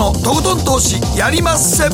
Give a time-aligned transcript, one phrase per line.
[0.00, 1.90] のとことん投資やりまっせ。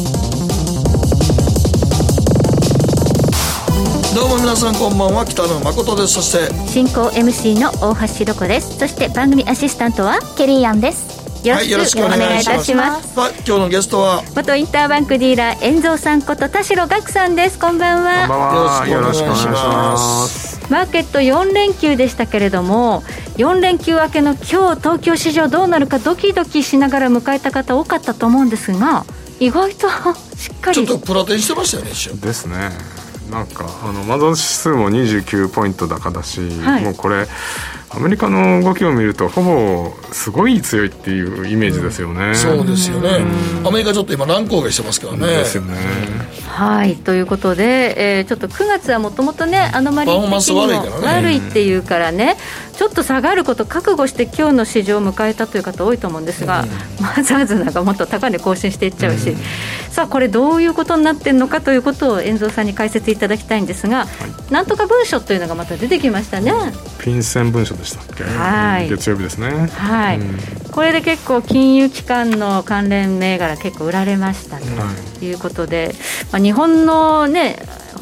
[4.15, 6.13] どうも皆さんこんばんは北野誠です。
[6.15, 8.79] そして進行 MC の大橋ろ子です。
[8.79, 11.17] そして番組アシスタントはケリーアンです。
[11.45, 13.19] よろしくお願いいたします。
[13.19, 17.59] はい、今日のゲストは元インターバンクディーラー遠蔵さんこと田代岳さんです。
[17.59, 18.29] こんばんは。
[18.29, 18.89] こんばんは。
[18.89, 23.03] よろしくお願いしますマーケット4連休でしたけれども
[23.37, 29.05] 4連休明けの今日東京市場どうなるかドキドキしながら迎えた方多かったと思うんですが
[29.39, 29.89] 意外と
[30.37, 32.71] しっかりちょっとプラテンしてましたよね一瞬ですね。
[33.31, 37.27] なんかあのマゾン指数も29ポイント高だし、はい、もうこれ
[37.91, 43.25] アメリカの動きを見るとほぼすごい強いっていうイメージですよね、うん、そうですよね、
[43.65, 45.27] アメリカちょっと今乱高下してますからね。
[45.27, 45.77] ですよね。
[46.49, 46.97] はい。
[46.97, 52.37] ということで、えー、ちょっと9月はもともとねアノマリー的にも悪いっていうからね、
[52.77, 59.37] ちょっと下がること覚悟して今日の市場を迎えたという方多いと思うんですが、うん、マザーズなんかもっと高値更新していっちゃうし、うん、
[59.91, 64.07] さあこれどういうことになってるのかということを遠蔵さんに解説いただきたいんですが、は
[64.49, 66.53] い、なんとか文書というのがまた出てきましたね。
[66.99, 69.69] ピンセン文書でしたっけ、はい、月曜日ですね。
[69.69, 70.39] はい、うん、
[70.71, 75.33] これで結構金融機関の関連銘柄結構売られましたとい。
[75.33, 75.95] うことで、はい、
[76.33, 77.57] まあ、日本のね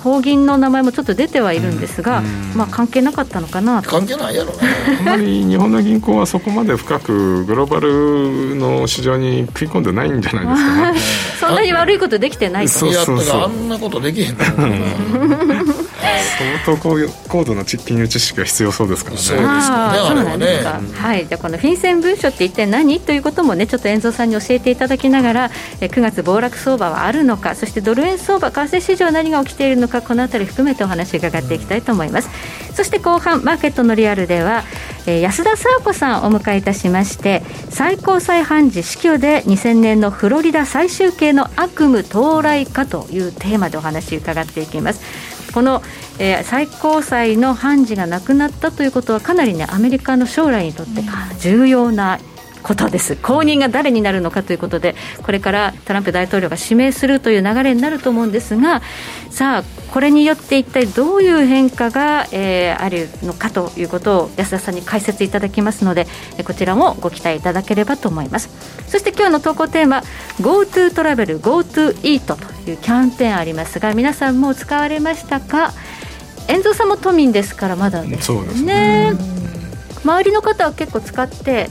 [0.04, 2.22] 法銀の名前もちょっと出てはいるんですが、
[2.54, 4.58] まあ、関係なかったのかな関係ないやろね。
[5.00, 10.98] あまり日本の銀行はそこまで深くグローバルの市場に食い込んでないんじゃないですかね。
[11.40, 12.86] そんなに悪いことできてないと。
[12.86, 14.52] いやあんなことできへんから
[16.64, 19.22] 相当高度な金融知識が必要そうですからね。
[19.22, 19.54] そうですね。
[19.98, 21.26] そうなんですか、はい。
[21.26, 23.00] じゃあこのフィンセン文書って一体何？
[23.00, 32.28] ということもねちょっと遠藤さんに教えていただきながら9月暴落相場はあるのかそしてドル円相場為替市場何が起きているのかこの辺り含めてお話伺っていきたいと思います。
[32.74, 34.64] そして後半マーケットのリアルでは、
[35.06, 45.82] えー、安田佐和子さんをお迎えいたしまして最高裁判事死去で2000年のフロリダ最終形の悪夢到来かというテーマでお話伺っていきますこの、
[46.18, 51.02] えー、最高裁の判事がなくなったということはかなりねアメリカの将来にとって
[51.38, 52.18] 重要な
[52.64, 53.14] ことです。
[53.14, 58.80] 後任が誰になるのかということでこれからトランプ大統領が指名するという流れになると思うんですが
[59.30, 66.06] さあこれによって一体どういう変化が、えー、あるのかということを安田さんに解説いただきますので
[66.44, 68.48] こちらもご期待いただければと思います。
[68.88, 70.02] そして今日の投稿テーマ
[70.40, 75.72] GoTo トラベル GoTo イートというキャンペーンありますが皆さんも使われましたか？
[76.48, 78.32] 遠藤さんも都民ですからまだです
[78.62, 79.12] ね。
[80.04, 81.70] 周りの方は結構使って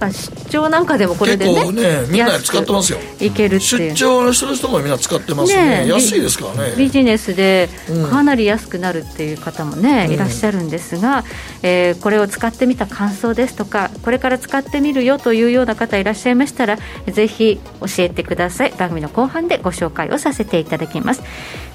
[0.00, 2.98] まあ、出張なんかでもこれでね結構ねみんな使ってますよ。
[3.20, 6.74] いけるって出張の人の人もみんな使ってますね、ね、安いですからね。
[6.76, 7.68] ビジネスで
[8.10, 11.24] かなり安くなるっていう方もね、うん、いらっしゃるんですが、
[11.62, 18.72] えー、これを使ってみた感想ですとかこれから使ってみるよというような方いらっしゃいましたらぜひ教えてください。
[18.78, 21.22] 番組の後半でご紹介をさせていただきます。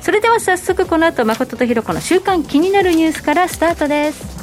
[0.01, 4.42] それでは早速この後誠とひろ子の週間気になるニュースからスタートです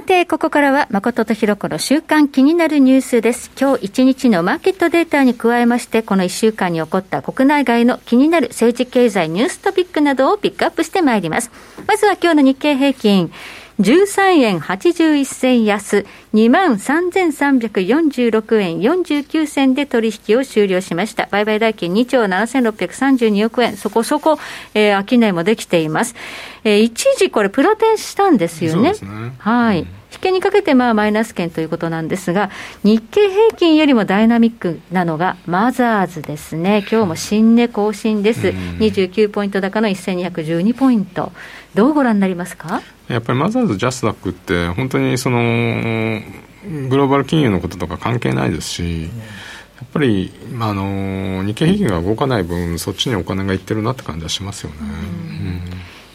[0.00, 3.50] さて、ここからは誠とひろこの週間気になるニュースです。
[3.60, 11.50] 今日一日のマーケットデータに加えまして、この一週間に起こった国内外の気になる政治経済ニューストピックなどをピックアップしてまいります。
[11.86, 13.30] まずは今日の日経平均。
[13.80, 16.04] 13円81銭安、
[16.34, 21.28] 23,346円49銭で取引を終了しました。
[21.30, 24.38] 売買代金2兆7632億円、そこそこ、
[24.74, 26.14] えー、商いもできています。
[26.62, 28.92] えー、一時これプロテンしたんですよね。
[28.92, 28.98] ね
[29.38, 29.86] はい。
[30.12, 32.50] 引けにかけてまあマイナス圏ということなんですが、
[32.82, 36.84] 日経平均よりもダイナミックなのがマザーズですね。
[36.90, 38.48] 今日も新値更新です。
[38.48, 41.32] 29ポイント高の1212ポイント。
[41.74, 42.82] どうご覧になりますか？
[43.10, 45.38] やっぱりマザーズ、ジャスダックって、本当にその
[46.88, 49.08] グローバル金融のこととか関係ないですし、や
[49.84, 54.76] っぱり、まあ、あの日経平均が動かない分、そっちにお金がいってるなって感じはしますよね。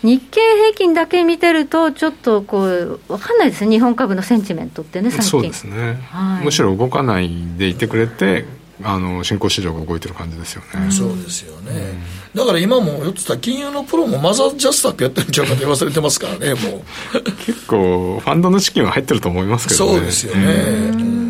[0.03, 0.09] うん。
[0.09, 5.29] 日経平均だけ見てると、ちょっとこう、分かんないですね、日本株のセンチメントってね、最近。
[5.29, 8.45] そうですね、はい、むしろ動かないでいてくれて、
[8.83, 10.91] あの新興市場が動いてる感じですよね。
[10.91, 11.93] そうですよね。
[12.33, 16.83] だから今も言ってた金融のプロもマザージャスタックやってるんちゃうかって忘れてますからね、も
[17.13, 17.21] う。
[17.45, 19.91] 結構ファンドの資金は入ってると思いますけどね。
[19.93, 21.24] そうですよね。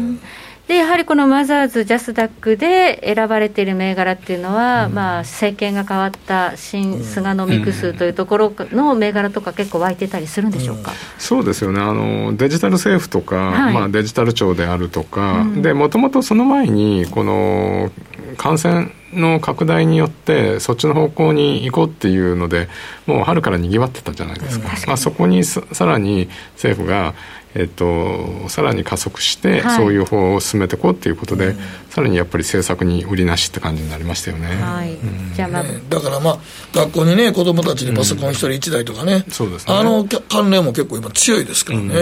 [0.67, 11.81] でやはりこのマザーズ、ジャスダックで選ばれている銘柄っていうのは、うん、まあ、政権が変わった新菅のミクスというところの銘柄とか、結構湧いてたりするんでしょうか、うん、そうですよね。
[11.81, 17.91] あの、デジタル政府とか、はい、まあ、デジタル庁であるとか、もともとその前に、この
[18.37, 22.67] 感染の拡大によってそっちの方向に行こうっていうので
[23.05, 27.13] もう春からにぎわってたじゃないですか、まあ、そこにさらに政府が
[27.57, 31.55] えっと、さらに加速して、そういう方を進めていこうということで、はい、
[31.89, 34.47] さらにやっぱり政策に売りなしって感じになりましたよね。
[34.61, 34.97] はい。
[35.33, 36.39] じゃあ、まあ、だからまあ、
[36.73, 39.73] 学校にね、子どもたちにパソコン一人一台とかね、そうですね。
[39.73, 41.95] あの関連も結構今、強いですからね。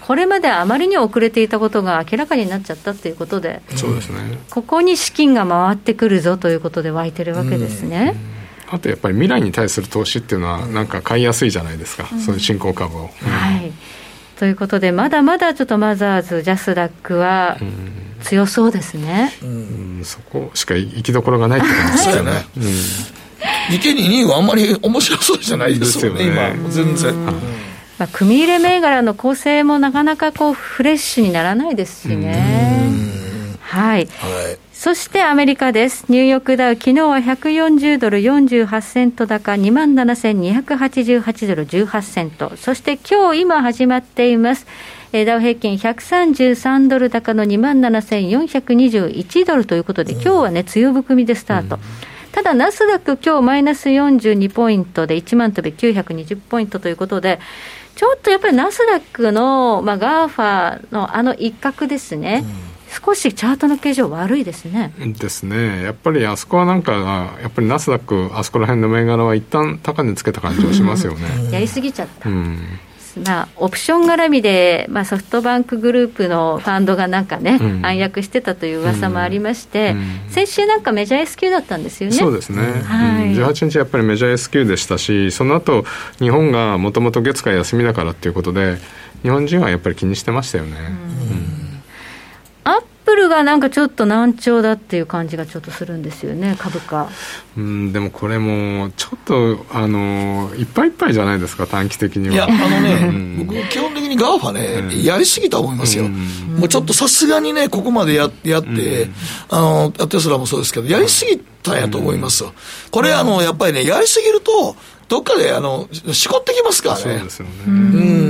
[0.00, 8.14] これまであまりに遅れていたことが明らかになっちゃったということで、そうですね、ここに資金が回ってくるぞということで湧いてるわけですね。
[8.68, 13.10] あとやっぱり未来に対する投資っていうのは、なんか買いやすいじゃないですか、うん、そういう新興株を。
[13.20, 13.72] はい
[14.38, 17.56] ということで、まだまだちょっとマザーズ、ジャスダックは
[18.22, 19.32] 強そうですね。
[19.42, 22.32] うん、そこしか行きどころがないって感じですよね。
[23.70, 26.54] 2件に2位はあんまり面白そうじゃないですよね、よね。
[26.56, 27.26] 今、全然。
[27.98, 32.76] まあ、組入れ銘柄の構成もなかなかこうフレッシュにならないですしね。
[33.60, 36.04] はい、はいそしてアメリカです。
[36.10, 42.52] ニューヨークダウ、昨日は140ドル48セント高、27,288ドル18セント。
[42.56, 44.66] そして今日今始まっています。
[45.12, 51.78] ダウ平均133ドル高の27,421ドルということで、今日はね、強含みでスタート。
[52.32, 57.40] ただ、ナスダック、今日マイナス42ポイントで1万とび920ポイントということで、
[57.94, 62.44] ちょっとやっぱりナスダックの、まあ、ガーファのあの一角ですね。
[62.70, 64.92] うん少しチャートの形状悪いですね。
[64.98, 65.82] ですね。
[65.82, 71.20] やっぱりあそこはなんか、やっぱりナスダック、あそこら辺の銘柄は一旦高値つけた感じがしますよね。
[71.52, 72.28] やりすぎちゃった。
[72.28, 72.58] うん
[73.24, 82.16] まあ、オプション絡みで、まあ、ソフトバンクグループのファンドがなんかね、うん、暗躍してたという噂もありまして、うん、先週なんかメジャー S q だったんですよね。
[82.16, 85.86] そうですね、はい、18日やっぱりメジャー S q でしたし、その後
[86.18, 88.76] 日本がもともと月火休みだからっていうことで、
[89.22, 90.76] 日本人はやっぱり気にしてましたよね。
[91.30, 91.65] うん
[93.06, 97.08] プルがなんかちょっと難聴だっていう感じがちょっとするんですよね、株価。
[97.56, 102.34] うんでもこれも、ちょっとあのいっぱいいっぱいじゃないですか、短期的には。
[102.34, 109.08] いや、あのね、うん、僕、基本的にガーファね、うん、やりすぎたと思いますよ、うん、もうちょっとさすがにね、ここまでやって、
[109.50, 112.52] あのテスラもそうですけど、やりすぎたんやと思いますよ。
[112.90, 114.74] これ、あのやっぱりね、やりすぎると、
[115.08, 117.02] どっかであのしこってきますからね。
[117.02, 117.52] そうですよね。
[117.68, 118.25] うん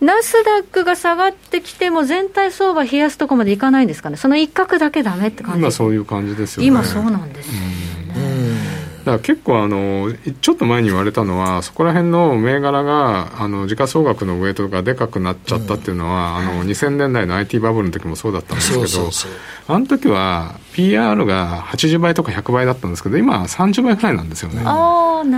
[0.00, 6.68] ナスダックが下がってきても、全体相場冷やすとこまでいかないんですかね、その一角だけだめって感じ今、そういう感じですよね。
[6.68, 7.48] 今そうなんです。
[7.48, 7.52] よ
[9.08, 10.12] だから結構あの、
[10.42, 19.10] ちょっと前に言われたのは、そこら辺の銘柄があの時価総額のウエイトがでかくなっちゃったっていうのは、うん、あの2000年代の IT バブルの時もそうだったんですけど、
[19.74, 24.62] あの時は PR が80倍とか100倍だったんですけど、今は30倍くらいなんですよね。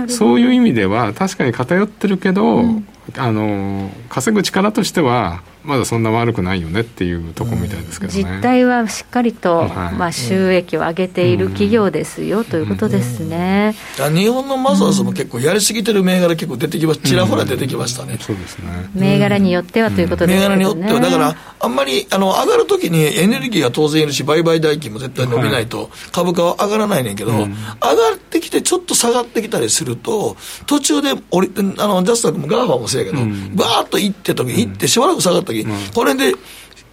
[0.09, 2.87] そういう意味では、確かに偏ってるけど、うん、
[3.17, 18.89] あの稼ぐ力としては、まだそんな悪くないよねっていうとこみたいですけど、ね、実態はしっかりと、はい、まあ、収益を上げている企業ですよ、うん、ということですね、うん、日本のマザーズも結構やりすぎてる銘柄結構出てきまちらほら出てきましたね、そうですね。
[18.95, 20.99] 銘柄によってはということですね、銘柄によっては。
[20.99, 30.35] だからあんまりあの上がるときにエネルギーは当然いるし売買代金も絶対伸びないと株価は上がらないねんけど、はい、上がってきてちょっと下がってきたりすると
[30.65, 36.33] 途中でおりあのナスダックもガーファもそうやけど、うん、バーッと行って時に行ってしばらく下がった時、これで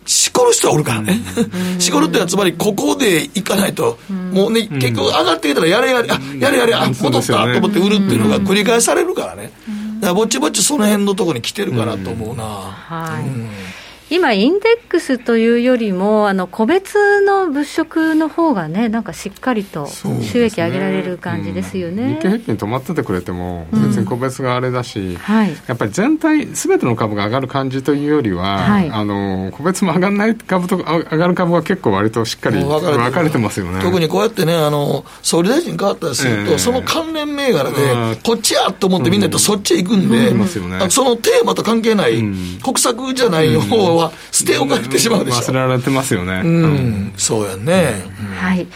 [0.08, 1.20] しこる人はおるからね。
[1.78, 3.98] しこるってのはつまりここで行かないと、
[4.32, 9.52] もうね、結局上がってきたらやれやれ、あ、やれやれ、あ、戻ったと思って売るっていうのが繰り返されるからね。
[10.00, 12.44] だからぼちぼちその辺のところに来てるかなと思うな。
[12.44, 13.77] はい。
[14.10, 32.80] 今、インデックスというよりも、あの個別の物色の方がね、なんかしっかりと収益上げられる感じですよね、ねうん、日経平均止まっててくれても、別に個別があれだし、うんはい、やっぱり全体、すべての株が上がる感じというよりは、はい、あの個別も上がらない株と上がる株は結構割としっかり分
[33.12, 33.80] かれてますよね。
[33.82, 37.76] 特にこうやってね、あの総理大臣変わったりすると、えー、その関連銘柄で、
[38.24, 40.38] こっちやと思ってみんなとそっちへ行くんで、うん。
[40.38, 42.22] ね、そのテーマと関係ない、
[42.62, 45.38] 国策じゃない方は捨て置かれてしまうでしょ。
[45.38, 46.42] 忘れられてますよね。
[46.44, 47.94] うん、そうやね。
[48.36, 48.66] はい。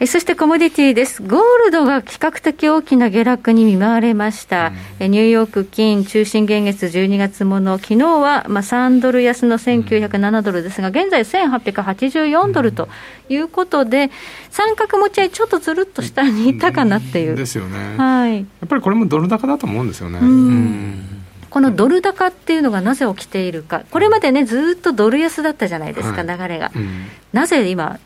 [0.00, 1.22] えそしてコモディティです。
[1.22, 4.72] ゴールドが比較的大きな下落に見舞われました。
[5.00, 12.88] うん、ニューヨーク金中心現月12月もの、昨日はまあ3ドル安の1907ドルですが、現在1884ドルと
[13.28, 14.10] いうことで、
[14.50, 17.36] 三角持ち合いちょっとずるっと下にいったかなっていう。
[17.36, 17.96] ですよね。
[17.96, 18.38] はい。
[18.38, 20.18] やっぱりこれもドル高だと思うんですよね。
[20.20, 21.21] うん
[21.52, 26.72] このドル高っていうのがなぜ起きているか、これまでね、ずっとドル安だったじゃないですか、流れが。
[27.34, 28.00] なぜ今、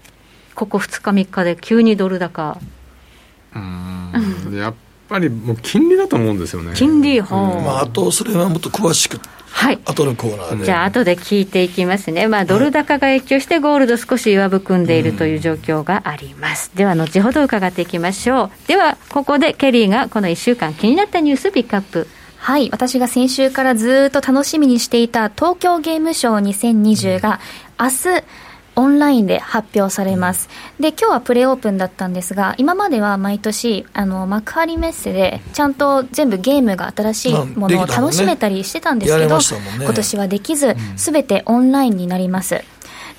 [0.57, 2.59] ここ2日、3日で急にドル高？
[3.55, 4.53] うん。
[4.53, 4.75] やっ
[5.09, 6.73] ぱりもう金利だと思うんですよね。
[6.75, 7.63] 金利、ほう。
[7.63, 9.21] まあ、あとそれはもっと詳しく。
[9.49, 10.65] はい、後のコーナーで。
[10.65, 18.69] じゃあ後で聞いていきますね、まあ、ドル高が影響してゴールド少し弱含んでいるという状況があります、では後ほど伺っていきましょう。
[18.69, 22.07] ではここでケリーがこの1週間気になったニュースピックアップ
[22.47, 22.71] はい。
[22.71, 27.41] 私が先週からずっと楽しみにしていた東京ゲームショウ2020が
[27.77, 28.25] 明日、
[28.77, 30.49] オンラインで発表されます。
[30.79, 42.63] で、今日はプレオープンだったんですが、今までは毎年、あの、幕張メッセで、ちゃんと全部ゲームが新しいものを楽しめたりしてたんですけど、ねね、今年はできず、すべてオンラインになります。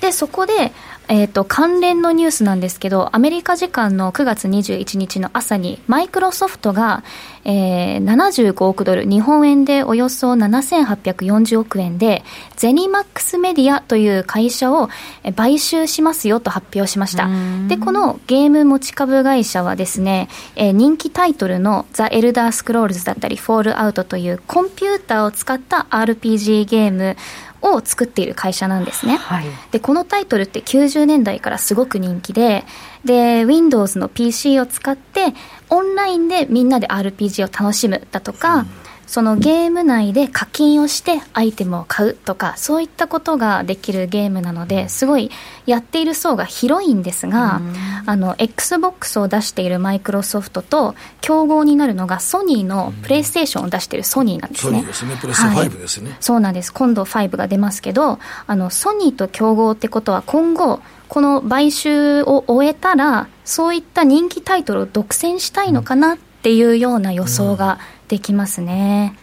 [0.00, 0.72] で、そこで、
[1.08, 7.02] えっ、ー、と、関連のニュースなんですけど、アメリカ時間の9月21日の朝に、マイクロソフトが、
[7.50, 12.22] えー、75億ドル、日本円でおよそ7840億円で、
[12.56, 14.90] ゼニマックスメディアという会社を
[15.34, 17.26] 買収しますよと発表しました。
[17.66, 27.16] で、このゲーム持ち株会社はですね、えー、人気タイトルのザ・エルダースクロールズだったり、フォールアウトというコンピューターを使った RPG ゲーム
[27.62, 32.64] を作っている会社なんですね、はい、でこのタイトルって90年代からすごく人気で
[33.04, 35.34] で Windows の PC を使って
[35.70, 38.66] オンラインでみんなで RPG を楽しむだとか、
[39.08, 45.30] そのゲーム内で課金をしてアイテムを買うとかそういったことができるゲームなのですごい
[45.64, 47.60] やっている層が広いんですが、
[48.06, 54.72] あの XBOX を出しているマイクロソフトと競合になるのがソニーのプレイステーションを出しているソニーなんですね。
[54.72, 56.72] ソニーですね、プレステ5ですね、はい、そうなんです。
[56.72, 69.14] 今度5が出ますけど、あのソニーと競合ってことは今後この買収を終えたらそういった人気タイトルを独占したいのかなっていうような予想が、うんできますね。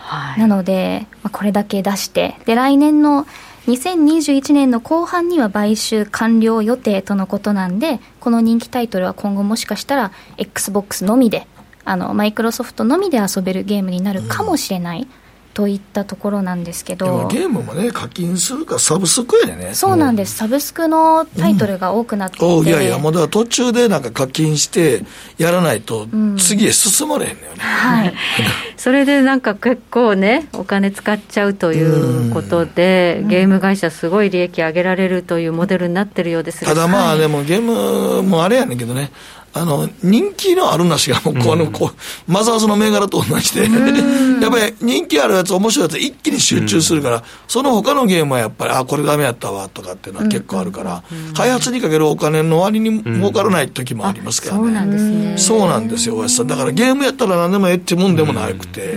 [0.00, 3.26] はい、なので、まあ、これだけ出して、で、来年の
[3.66, 11.46] 2021年の後半には買収完了予定とのことなんで、この人気タイトルは今後もしかしたら XBOX のみで、
[11.84, 15.02] あの、マイクロソフトのみで遊べるゲームになるかもしれない。
[15.02, 15.21] うん
[15.54, 17.28] といったところなんですけど。
[17.28, 19.74] ゲームもね課金するかサブスクやね。
[19.74, 25.04] そうなんです、サブスクのタイトルが多くなっていて、うん、いやいやもうだから途中でなんか課金して
[25.38, 26.06] やらないと
[26.38, 28.14] 次へ進まれへんのよね、うん、はい。
[28.76, 39.12] それでなんか結構ねお金使っちゃうということで、うん、ゲーム会社すごい利益上げられるというモデルになってるようですただまあでもゲームもあれやねんけどね
[39.54, 43.62] あの、人気のあるなしが、もう、この、こう、マザーズの銘柄と同じで、
[44.40, 51.02] やっぱり人気あるやつ、面白いやつ、一気に集中するから、その他のゲームはやっぱり、あ、これダメやったわ、とかっていうのは結構あるから、
[51.34, 54.62] 開発にかけるお金の割に儲からない時もありますからね。
[54.62, 55.34] そうなんですね。
[55.36, 56.46] そうなんですよ、大橋さん。
[56.46, 58.94] だからゲームやったら何でもええってもんでもなくて。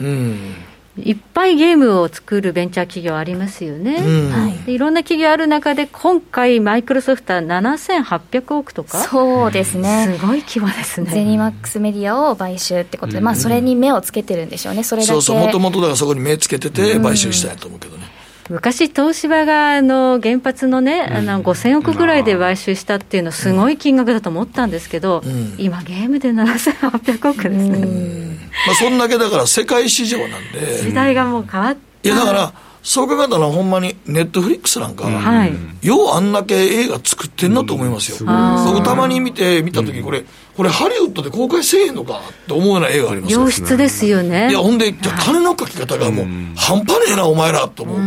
[0.00, 0.54] うん。
[0.98, 4.30] いっぱいゲームを作るベンチャー企業ありますよね、うん。
[4.30, 11.10] はい、いろんな企業ある中で、今回、マイクロソフトは7800億とか、そうですね、すごい規模ですね。
[11.10, 15.12] ゼニマックスメディアを買収ってことで、まあ、それに目をつけてるんでしょうね、それだけ。
[15.12, 18.15] そうそう、もともとだからそこに目つけてて、買収したいと思うけどね。
[18.48, 28.38] 昔、東芝があの原発のね、あの5000億ぐらいで買収したっていうのは、すごい金額だと思ったんですけど、うん、今、ゲームで7800億ですね。
[28.66, 30.82] まあ、そんだけだから、世界市場なんで。
[30.82, 32.08] 時代がもう変わって。
[32.08, 32.52] いやだから
[32.86, 35.52] そう考えたら、ほんまにネットフリックスなんか、はい、
[35.82, 38.18] ようあんだけ映画作ってんなと思いますよ。
[38.64, 40.24] 僕、たまに見て、見たとき、これ、
[40.56, 44.50] これ、ハリウッドで公開せえへんのかって思うような映画あります良質ですよね。
[44.50, 46.26] いや、ほんで、金のかき方がもう、
[46.56, 47.98] 半端ねえな、お前らと思う。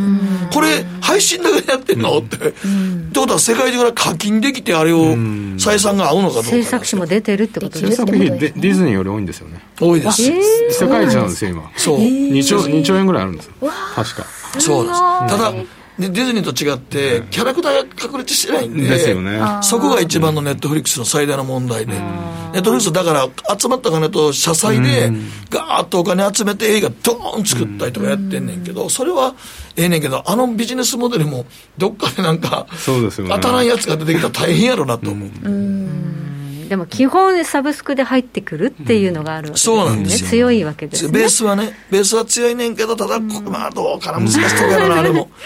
[0.54, 2.38] これ、配信だけでやってんのって。
[2.38, 2.54] って
[3.20, 5.14] ことは、世界中から課金できて、あれを
[5.58, 6.50] 採算が合うのかどうか。
[6.52, 9.60] 制作費も出てるってことですか制作費ディズニーより多いんですよね。
[9.78, 10.24] 多いです。
[10.72, 11.70] 世界一なんですよ、今。
[11.76, 12.00] そう。
[12.00, 13.54] 2兆 ,2 兆円ぐらいあるんですよ。
[13.94, 14.39] 確か。
[14.58, 15.00] そうです。
[15.00, 15.54] ただ、
[16.00, 22.00] ディズニーと違って、キャラクターが確立してないんで、ですよね、そこが一番のネットフリックスの最大の問題で、ネ
[22.60, 23.28] ットフリックスだから
[23.60, 25.12] 集まった金と社債で、
[25.50, 29.36] ガーッとお金集めて映画ドーン作ったりとかやってんねんけど、それは
[29.76, 31.46] ええねんけど、あのビジネスモデルも、
[31.78, 32.66] どっかでなんか、
[33.34, 35.30] 当たらんやつが出てきたら大変やろなと思う。
[36.70, 40.30] でも基本サブスクで入ってくるっていうのがあるわけですね、そうなんですよ。
[40.30, 41.12] 強いわけですね。
[41.12, 45.30] ベースはねベースは強いねんけどただ、まあどうかな難しいとこやろなあれも。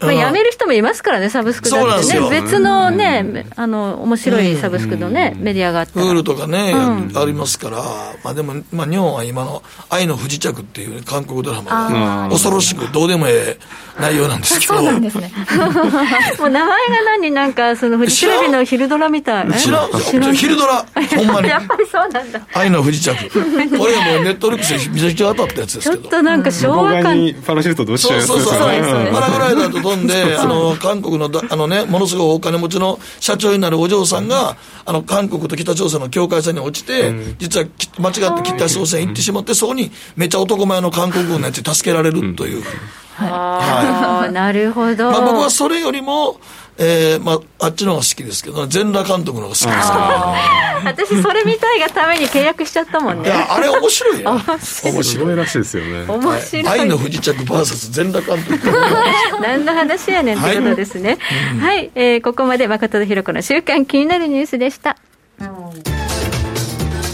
[0.00, 2.30] まあやめる人もいますからねサブスクだってね。
[2.30, 7.78] 別のねあの面白いサブスクのね、メディアがあってフールとかね、ありますから。
[8.22, 13.58] まあでも、まあ、日本は今の「愛の不時着」っていう韓国ドラマが恐ろしくどうでもええ
[14.00, 14.74] 内容なんですけど。
[14.78, 15.32] そうなんですね。
[16.38, 17.30] もう名前が何？
[17.32, 19.52] なんかそのフジテレビの昼ドラみたい。
[19.54, 19.90] 知らん。
[20.34, 21.48] 昼ドラら、ほんまに。
[21.48, 22.40] やっぱりそうなんだ。
[22.54, 23.30] 愛の不時着。
[23.30, 23.38] こ
[23.86, 26.08] れはもうネットフリックスでめちゃくちゃ当たったやつですちょけど。
[26.08, 27.18] っとなんか昭和感。
[27.18, 28.58] にパラシュートで落ちちゃそううそうそう。
[28.58, 42.62] そうそうパラグライダーと飛んで、あの、韓国のだ、あのね、ものすごいお金持ちの社長になるお嬢さんが、あの、韓国と北朝鮮の境界線に落ちて、実はき間違って北朝鮮行ってしまって、そこにめっちゃ男前の韓国軍のやつに助けられるという。
[43.20, 45.10] ああ、なるほど。
[45.10, 46.38] まあ僕はそれよりも、
[46.80, 50.58] えー、まあ、あっちの方が好きですけど、全裸監督の方が好きですけど。
[50.84, 53.28] 私それ見たいがために契約しちゃったもんね。
[53.28, 54.30] いや、あれ面白いよ。
[54.30, 56.68] 面すごいらしいですよね面白い。
[56.68, 58.70] 愛の不時着 VS 全裸監督。
[59.42, 61.18] 何の話やねんってことですね。
[61.60, 64.96] はい、はい、えー、ここまで誠とひろ子の週間気になるニュースでした。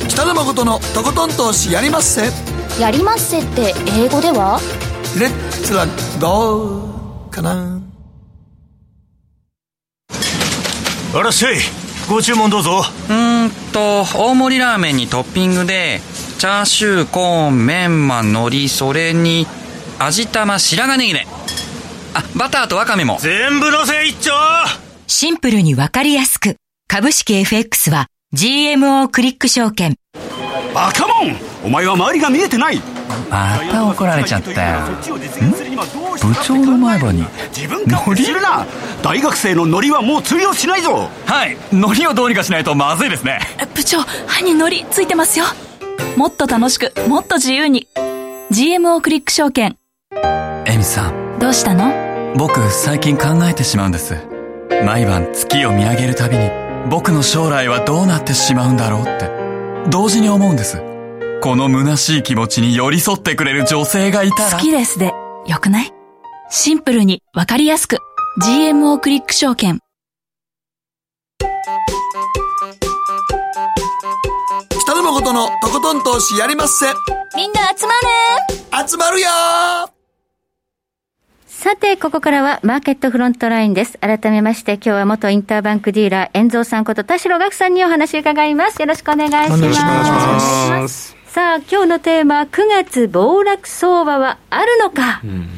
[0.09, 2.31] 北野誠のとことん投資やりまっせ。
[2.79, 4.61] やりまっせって英語では？
[5.19, 5.87] レッツラ
[6.21, 7.84] ゴーかな。
[11.17, 11.59] あらっしゃい
[12.09, 12.83] ご注文どうぞ。
[13.09, 16.01] うんと大盛りラーメンにトッピングで
[16.39, 19.47] チャーシューコーンメンマ海苔それに
[20.01, 21.29] 味玉白髪ネギね。
[22.15, 23.19] あバターとワカメも。
[23.21, 24.33] 全部のせ一丁。
[25.07, 26.57] シンプルにわかりやすく。
[26.89, 29.95] 株式 FX は GMO クリック証券。
[30.75, 31.37] バカモン。
[31.65, 32.81] お前は周りが見えてない
[33.31, 34.51] また怒られちゃった。
[34.53, 35.17] よ
[36.23, 37.25] 部長の前歯に。
[37.55, 38.67] 自分るな！
[39.03, 41.09] 大学生のノリはもう通用しないぞ！
[41.27, 41.57] はい。
[41.73, 43.41] 海苔をどうにかしないとまずいですね。
[43.75, 45.47] 部長歯に海苔ついてますよ。
[46.17, 47.89] もっと楽しくもっと自由に。
[48.51, 49.77] GMO クリック証券。
[50.67, 51.39] エミさん。
[51.39, 51.93] どうしたの？
[52.37, 54.17] 僕最近考えてしまうんです。
[54.85, 56.51] 毎晩月を見上げるたびに
[56.91, 59.31] 僕の将来はどうなってしまうんだろうって。
[59.91, 60.81] 同時に思うんです
[61.45, 65.13] この虚しい気持ちに寄り添ってくれる女性がいたら好きですで
[65.47, 65.93] よくない？
[66.49, 67.99] シンプルにわかりやすく
[68.43, 69.79] GMO クリック証券
[74.71, 76.87] 北野誠のとことん投資やりまっせ。
[77.37, 77.93] みんな集ま
[78.81, 79.29] る集まるよ
[81.47, 83.99] さて、ここからはマーケットフロントラインです。
[83.99, 88.81] 改めまして、今日は元インターバンクディーラー、遠蔵さんこと田代岳さんにお話伺います。
[88.81, 89.63] よろしくお願いします。
[89.63, 90.11] よろしくお願いし
[90.71, 92.49] ますさあ、今日のテーマ、9
[92.85, 95.49] 月暴落相場はあるのか、うん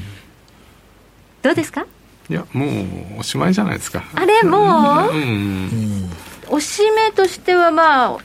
[1.42, 1.84] どうですか？
[2.30, 6.10] いやもうおしまいじゃないですかあれ、もう、うん
[6.48, 8.18] おしめとしてはまあ、うん、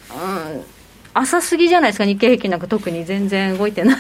[1.13, 3.97] 浅すぎじゃないですか、日経平均なんか特に全然動いてない。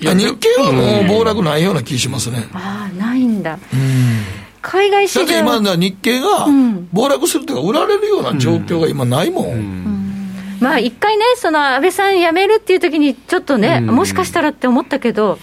[0.00, 2.46] いや、日経はもう暴落ないような気しますね。
[2.54, 3.54] ああ、ないんだ。
[3.54, 4.22] うん。
[4.62, 9.93] 海外市だって今場、日経がん暴落するというか、売られるような状況が今ないもん。
[10.60, 15.38] まあ一回ね、その安倍さん辞めるっていう時に、ちょっとね、うんもしかしたらって思ったけど、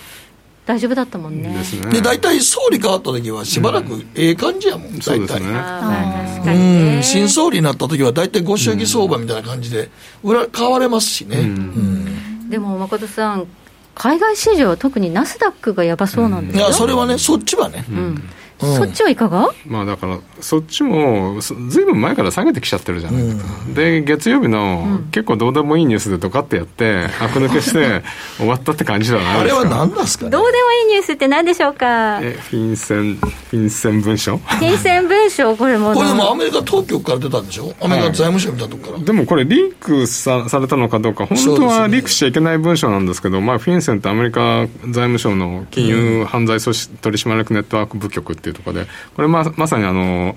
[0.65, 1.53] 大丈夫だったもんね。
[1.53, 5.27] ですねで、大体総理変わった時はしばらくええ感じやもん、大体。
[5.27, 6.99] そう。
[6.99, 9.89] ん、新総理になった時は大体ご祝儀相場みたいな感じで、
[10.23, 11.37] 裏、買われますしね。
[11.37, 13.47] うんでも誠さん、
[13.95, 16.65] 海外市場、特にナスダックがやばそうなんですよ。
[16.65, 17.85] いや、それはね、そっちはね。
[17.89, 18.23] うん
[18.61, 19.49] そっちはいかが？
[19.65, 23.43] まあだからそっちもそずいぶん前から下げてきちゃってるじゃないですか、
[23.73, 28.01] で月曜日の結構どうでもいいニュースでドカってやって悪抜けして
[28.37, 30.31] 終わったって感じだなあれは何なんですかね？
[30.31, 32.19] どうでもいいニュースって何でしょうか？
[32.21, 34.39] えフィンセンフィンセン文書？
[34.59, 37.73] 金銭文書、これもうこれでもアメリカ当局から出たんでしょ？
[37.81, 39.03] アメリカ財務省みたいなとこから。
[39.03, 48.87] でもこれリークさされたのかどうか本当はリークしちゃいけない文書なんですけど、まあ、フィンセンってアメリカ財務省の金融犯罪組織取締役ネットワーク部局っていうところで。
[49.15, 50.35] これままさにあの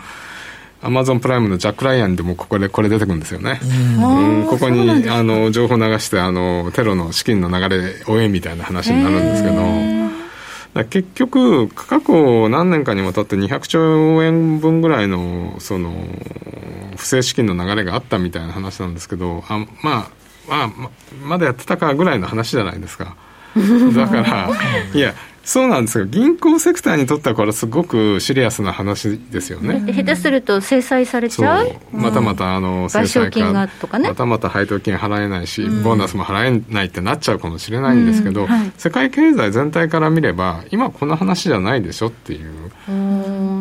[0.84, 4.46] アマゾンプライムのジャック・ライアンでもここでこれ出てくるんですよね、うん。
[4.46, 15.94] ここにあの情報流してあのテロの資金の流れ追えみたいな話になるんですけど、結局過去何年かにわたって200兆円分ぐらいのその
[16.96, 20.10] 不正資金の流れがあったみたいな話なんですけどあまあ
[20.46, 20.90] まあま
[21.22, 23.16] まだやってたかぐらいの話じゃないですか。
[23.94, 24.50] だから
[24.92, 26.06] いやそうなんですよ。
[26.06, 29.80] 銀行セクターにとってはこれすごくシリアスな話ですよね。
[29.80, 31.66] で下手すると制裁されちそゃう？
[31.66, 31.96] う。
[31.96, 34.08] またまたあの制裁金がとかね。
[34.08, 38.46] またまた配当金払えないし、ボーナスも払えないってなっちゃうかもしれないんですけど、うん。
[38.46, 38.72] はい。
[38.78, 42.70] 世界経済全体から見れば今この話じゃないでしょっていう。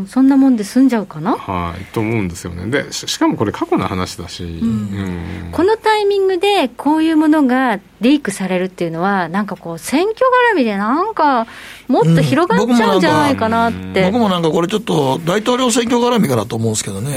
[0.08, 1.36] そんなもんで済んじゃうかな？
[1.36, 2.68] はいと思うんですよね。
[2.68, 5.50] でししかもこれ過去の話だし、うん。
[5.52, 10.18] このタイミングでこういうものがリークされるっていうのはなんかこう選挙
[10.54, 11.48] 絡みでなんか
[11.88, 17.12] もっと広がっちゃうんじゃないかなって、僕もなんかこれちょっと大統領選挙絡みかなと思うんですけどね。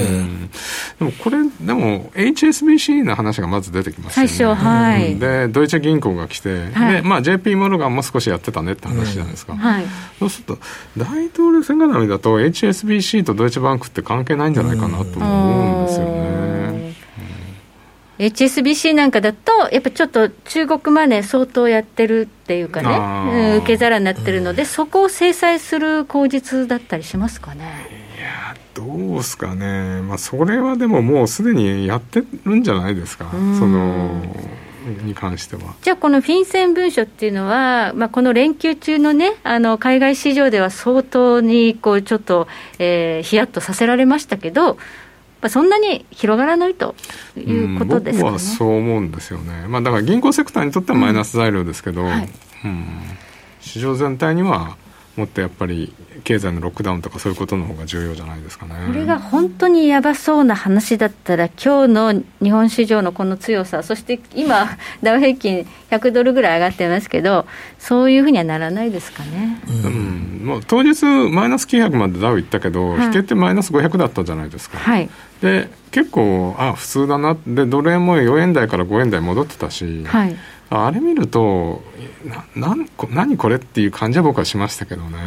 [0.99, 4.29] でもこれでも HSBC の話がまず出てきますよね。
[4.29, 5.13] 最初はい。
[5.13, 5.19] うん。
[5.19, 6.93] でドイツ銀行が来て、はい。
[6.95, 9.85] でまあ、JP モルガンも少しやってたねって話じゃないですか、はい。
[10.19, 10.59] そうすると
[10.97, 16.86] 大統領選絡みだと HSBC とドイツバンクって関係ないんじゃないかなと思うんですよね。
[18.19, 27.63] HSBC なんかだと、やっぱちょっと中国マネー相当やってるっていうかね、うん、受け皿になってるので、うん、そこを制裁する口実だったりしますかね。
[28.17, 34.21] いやどうですかね、まあ、それはでももうすでにやってるんじゃないですか、その
[35.03, 35.75] に関しては。
[35.81, 42.47] じゃあ、このフィンセン文書っていうのは、まあ、この連休中のね、あの海外市場では相当にこうちょっと、
[42.79, 44.77] えー、ヒヤッとさせられましたけど、
[45.49, 46.95] そんなに広がらないと
[47.35, 47.41] い
[47.75, 52.07] うことですか、ね、僕はそう思うんですよね、まあ、だから銀行セクターにとってはマイナス材料ですけど、うん。
[52.07, 52.29] はい。
[52.65, 52.85] うん、
[53.61, 54.77] 市場全体には
[55.17, 55.91] もっとやっぱり
[56.23, 58.75] 経済のロックダウンとかそういうことの方が重要じゃないですかね。
[58.85, 67.47] これが本当にやばそうな話だったら、今日の日本市場のこの強さ、そして今、 ダウ平均100ドルぐらい上がってますけど、
[67.79, 74.77] そういうふうにはならないですかね、うん、もう当日、マイナス900までダウいったけど、はい、引けってマイナス500だったじゃないですか。
[74.77, 75.09] はい。
[75.41, 77.37] で結構あ普通だな。
[77.47, 80.35] でドル円も4円台から5円台戻ってたし、はい、
[80.69, 81.81] あれ見ると
[82.55, 85.17] ななん何これっていう感じは僕はしましたけどね。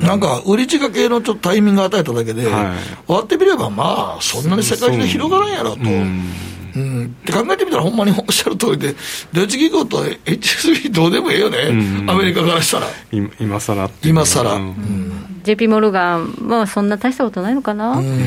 [0.00, 5.82] なんか売り地掛けのちょっとタイミング与えただけで、はい、終わってみれば、まあ、そんなに世界中で広がらんやろと。
[5.82, 8.94] うん、って考えてみたら、ほんまにおっしゃる通りで、
[9.32, 11.58] ドイツ銀行と HSB どうでもええよね、
[12.08, 12.86] アメリカからしたら。
[13.38, 14.54] 今さら今さら。
[14.54, 17.98] うん、JP モルガン、まあ、そんな大したことないのかな？
[17.98, 18.24] うん。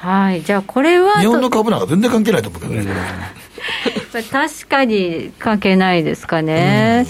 [0.00, 2.86] はい、じゃあこれは日本の株なんか全然関係ないと思うけどね、
[4.12, 7.06] 確かに関係ないですかね。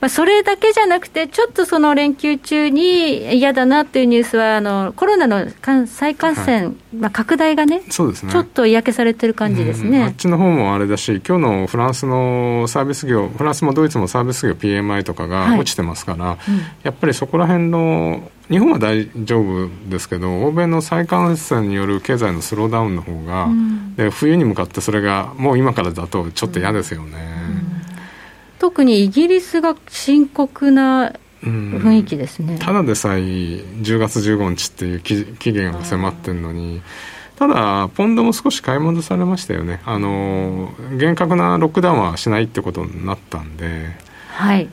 [0.00, 5.46] まあ、それだけじゃなくて、ちょっとその連休中に嫌だなというニュースは、あのコロナの
[5.86, 27.16] 再感染、はい、まあ、拡大がねそうですね、ちょっと嫌気されてる感じですね、あっちの方もあれだし、今日のフランスのサービス業、フランスもドイツもサービス業 PMI とかが落ちてますから、はいうん、やっぱりそこら辺の日本は大丈夫ですけど欧米の再感染による経済のスローダウンの方が、うん、で冬に向かってそれがもう今からだとちょっと嫌ですよね、
[27.69, 27.69] うん、
[28.60, 36.82] 特にイギリスが深刻な雰囲気ですね、ただでさえ10月15日っていう期限が迫ってるのに
[37.36, 43.86] ただ、ポンドも少し買い戻されましたよね、あの厳格なロックダウンはしないってことになったんで。
[44.28, 44.70] はい、うん、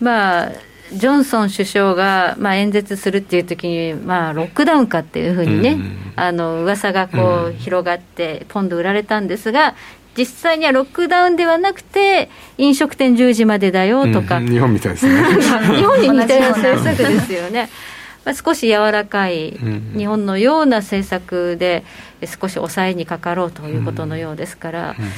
[0.00, 0.52] まあ
[0.92, 9.74] ジョンソン首相がまあ演説するっていう時にまあロックダウンかっていうふうにね、うん、あの噂がこう広がって、ポンド売られたんですが、
[10.16, 15.22] 実際にはロックダウンではなくて、飲食店10時までだよとか、うん、日本みたいですね。
[15.76, 16.56] 日本に似たような。
[16.56, 17.68] 政策ですよね。
[18.24, 19.56] まあ、少し柔らかい
[19.96, 21.84] 日本のような政策で
[22.24, 25.04] 少し抑えにかかろうということのようですから、うん。
[25.04, 25.10] うん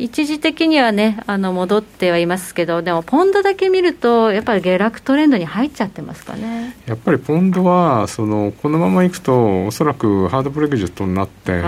[0.00, 6.74] 一時的にはね、あの戻ってはいますけど、でもポンドだけ見ると、やっぱり下落トレンドに入っちゃってますかね。
[6.86, 11.60] やっぱりポンドはその、このままいくと、おそらくハードブレグジットになって、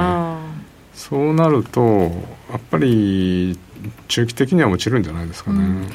[0.95, 1.81] そうなると、
[2.51, 3.59] やっぱり
[4.09, 5.89] 中期的には落ちるんじゃないですかね、うん、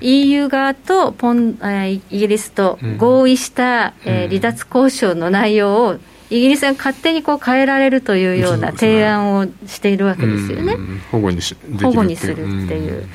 [0.00, 5.98] EU 側とポン、えイギリスと合意した、うん、えー、離脱交渉の内容を
[6.30, 10.76] イギリスが勝手にこう変えられるというような提案をしているわけですよね。
[11.10, 12.36] 保護にし保護にするっ
[12.68, 13.06] ていう。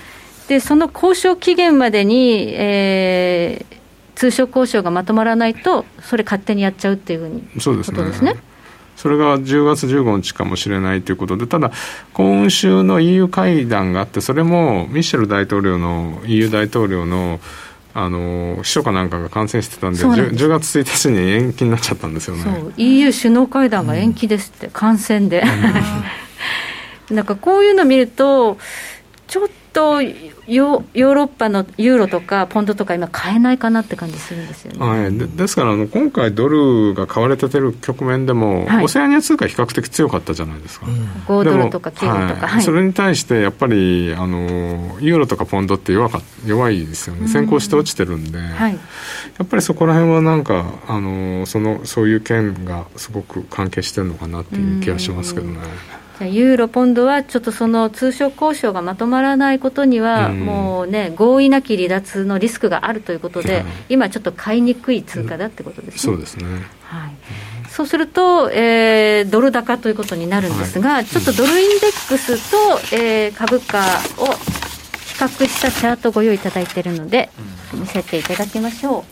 [0.48, 3.76] で、その交渉期限までに、えー、
[4.16, 8.04] 通商交渉がまとまらないと、それ勝手にやっちゃうっていうふうにそうですね。
[8.04, 8.36] ですね
[8.98, 11.72] それが10月15日かもしれないということで、ただ、
[12.14, 17.40] 今週の EU 会談があって、それもミシェル大統領の EU 大統領の
[17.94, 22.44] あの秘書かなんかが感染してたんでんで 10, 10, 月1日に延期になっちゃったんですよね。
[22.44, 25.42] そう EU 首脳会談が延期ですって、うん、感染で、
[27.10, 28.60] うん、 なんかこういうの見ると
[29.28, 30.00] ちょっと
[30.48, 40.94] ヨヨーロッパのユーロとかポンドとか今買えないかなって感じするんですよね、はい、でですからあの今回ドルが買われててる局面でも、はい、オセアニア通貨比較的強かったじゃないですか、うん、
[41.26, 47.28] 5ドルとか9ドルとか、はい、それに対してやっぱりあのユーロとかポンドって弱か弱いですよね。
[47.28, 48.80] 先行して落ちてるんで、はい、や
[49.44, 55.60] っぱりそこら辺はなんかあのそのそういう件がすごく関係してるのかなっていう気がしますけどね。
[56.20, 66.00] じゃユーロ、ポンドはちょっとその通商交渉がまとまらないことには、もうね、合意なき離脱のリスクがあるということで、今、ちょっと買いにくい通貨だってことですね。
[66.00, 66.46] そうですね、
[66.84, 67.12] はい。
[67.70, 73.78] そうすると、えー、ドル高ということになるんですが、はい、ちょっとドルインデックスと、えー、株価
[74.18, 77.30] を比較したチャートご用意いただいているので、
[77.74, 79.04] 見せていただきましょう。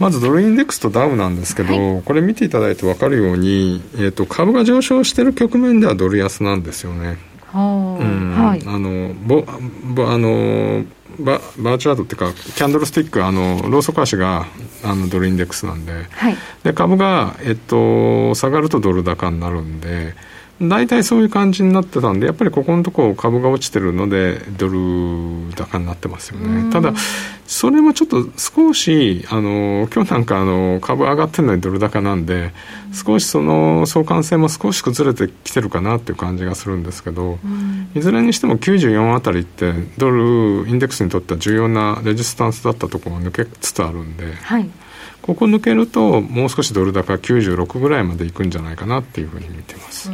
[0.00, 7.18] まずドルインデックスとダウなんですけど、はい、これ見ていただいて分かるように、えーと、株が上昇している局面ではドル安なんですよね。
[7.54, 8.34] うん。
[8.34, 9.44] はい、あのぼ
[9.94, 10.84] ぼあの
[11.18, 14.46] ババーチャートっていうかキャンドルスティックあのローソク足が
[14.82, 15.92] あのドルインデックスなんで。
[16.10, 20.14] はい、で株が、えっと、下がるとドル高になるんで
[20.60, 26.70] 大体そういう感じになってたんで、やっぱりここのところ株が落ちてるので、ドル高になってますよね。
[26.70, 26.92] ただ、
[27.46, 32.52] それもちょっと少し、あの、今日なんかあの、株上がってるのにドル高なんで、
[32.92, 37.38] 少しその相関性も少し崩れてきてるかなっていう感じがするんですけど、
[37.94, 44.70] いずれにしても94あたりって、ドルインデックスにとっては重要なレジスタンスだったところが抜けつつあるんで、はい
[45.22, 50.10] ここ抜けるともう少しドル高96ぐらいまでいくんじゃないかなっていうふうに見てます。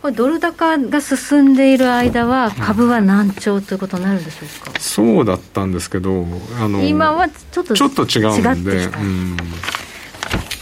[0.00, 6.24] これドル高が進んでいる間は株は難聴ということになるんでしょうか、そうだったんですけど
[6.60, 9.36] あの今はちょっとちょっと違うんで、うん、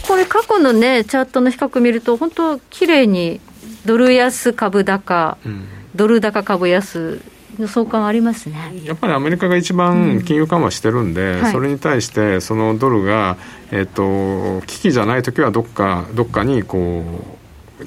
[0.07, 3.40] これ過去のねチャートの比較見ると本当綺麗に
[3.85, 7.20] ドル安株高、うん、ドル高株安
[7.59, 8.57] の相関ありますね。
[8.85, 13.37] やっぱりアメリカが一番金融緩和してるんで、うんはい、それに対してそのドルが、
[13.70, 17.03] えっと、危機じゃない時はどっかどっかにこ
[17.35, 17.36] う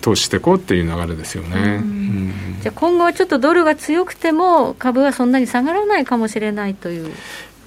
[0.02, 7.14] 投資していこうっていう流れですよね、うん、じゃあ今後はちょっとドルが強くても株はそんなに下がらないかもしれないという。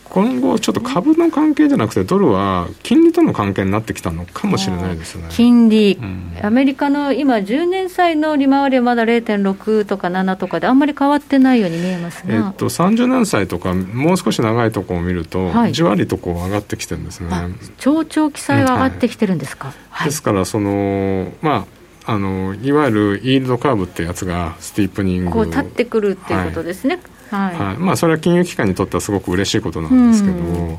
[0.04, 5.24] 今後、ちょっと株の関係じゃなくて、ドルは金利との関係になってきたのかもしれないですね。
[5.30, 17.30] 金利、うん、アメリカの今、10年債の利回りはまだ0.6とか7とかで、あんまり変わってないように見えますえっと、30年債とか、もう少し長いところを見ると、はい、じわりとこう上がってきてるんですね。
[17.78, 19.72] 超長期債は上がってきてるんですか？
[19.88, 27.54] はい、ですからその、まああのいわゆるイールドカーブってやつがスティープニングこう立ってくるっていうことですね、はい。
[27.54, 30.78] はい、はい、まあ、それは金融機関にとってはすごく嬉しいことなんですけど、うん、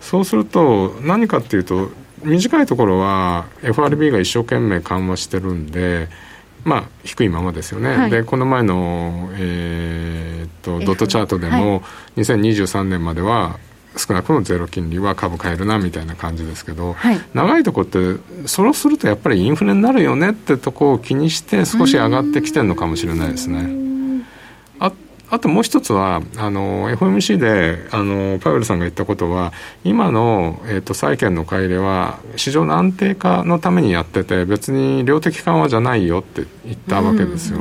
[0.00, 1.90] そうすると何かっていうと
[2.22, 6.08] 短いところは FRB が一生懸命緩和してるんで
[6.64, 11.82] まあ、低いままですよね、はい、でこの前の、えー、っとドットチャートでも、は
[12.16, 13.58] い、2023年までは
[13.96, 17.98] 少なくともゼロ金利は株買えるなみたいな感じですけど、はい、長いとこって
[18.46, 23.82] そうするとやっぱりインフレになるよねってとこを気にして少し上がってきてるのかもしれないですね。
[25.32, 37.60] あともう一つは、あの、FOMC で、あの、パウエルさんが言ったことは、今の、えっ、ー、と、債券の買い入れは、市場の安定化のためにやってて、別に量的緩和じゃないよって言ったわけですよ。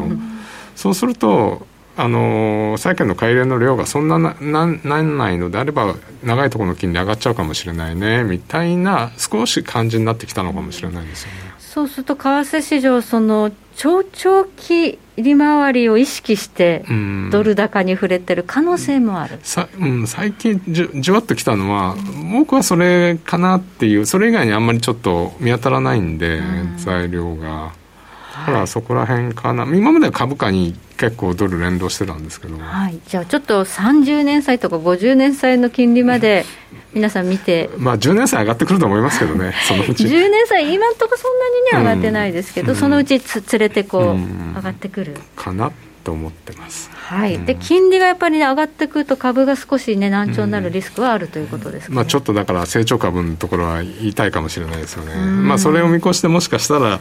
[0.76, 1.66] そうすると、
[1.98, 4.66] あの債券の買い入れの量がそんななな
[5.02, 11.52] んないのであれば長いところの金利上がっちゃうかもしれないねみたいな少し感じになってきたのかもしれないですよね。
[11.60, 16.84] そうすると為替市場その長長期利回りを意識して
[17.32, 21.96] ドル高に触れてる可能性もある、さうん、最近じじわっときたのは
[22.34, 26.42] 僕はそれかなっていうそれ以外にあんまりちょっと見当たらないんで、
[26.78, 27.80] 材料が。
[28.32, 36.46] だからそこら辺かな、今までは株価に結構ドル連動してたんですけど、はい、じゃあちょっと30年債とか50年債の金利まで
[36.94, 40.06] 皆さん見て、まあ10年債上がってくると思いますけどね、 そのうち。
[40.06, 41.40] 10年債、今んとこそん
[41.74, 45.18] なにね、上がってないですけど、うん、そのうちつ連れてこう、うん、上がってくる。
[45.36, 45.72] かな
[46.04, 46.90] と思ってます。
[46.94, 57.00] はい、で金利がやっぱり、ね、上がってくると、株が少し、ね、軟調になるリスクはあるということですか、ね、まあ、ちょっとだから、成長株のところは言いたいかもしれないですよね、まあ、それを見越して、もしかしたら、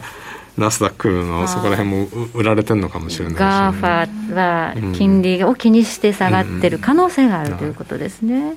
[0.57, 8.55] ナスダックのそこら辺も売られてるのかもしれない、ね、ガーファは金利を気にして下がってる可能性があるということですね。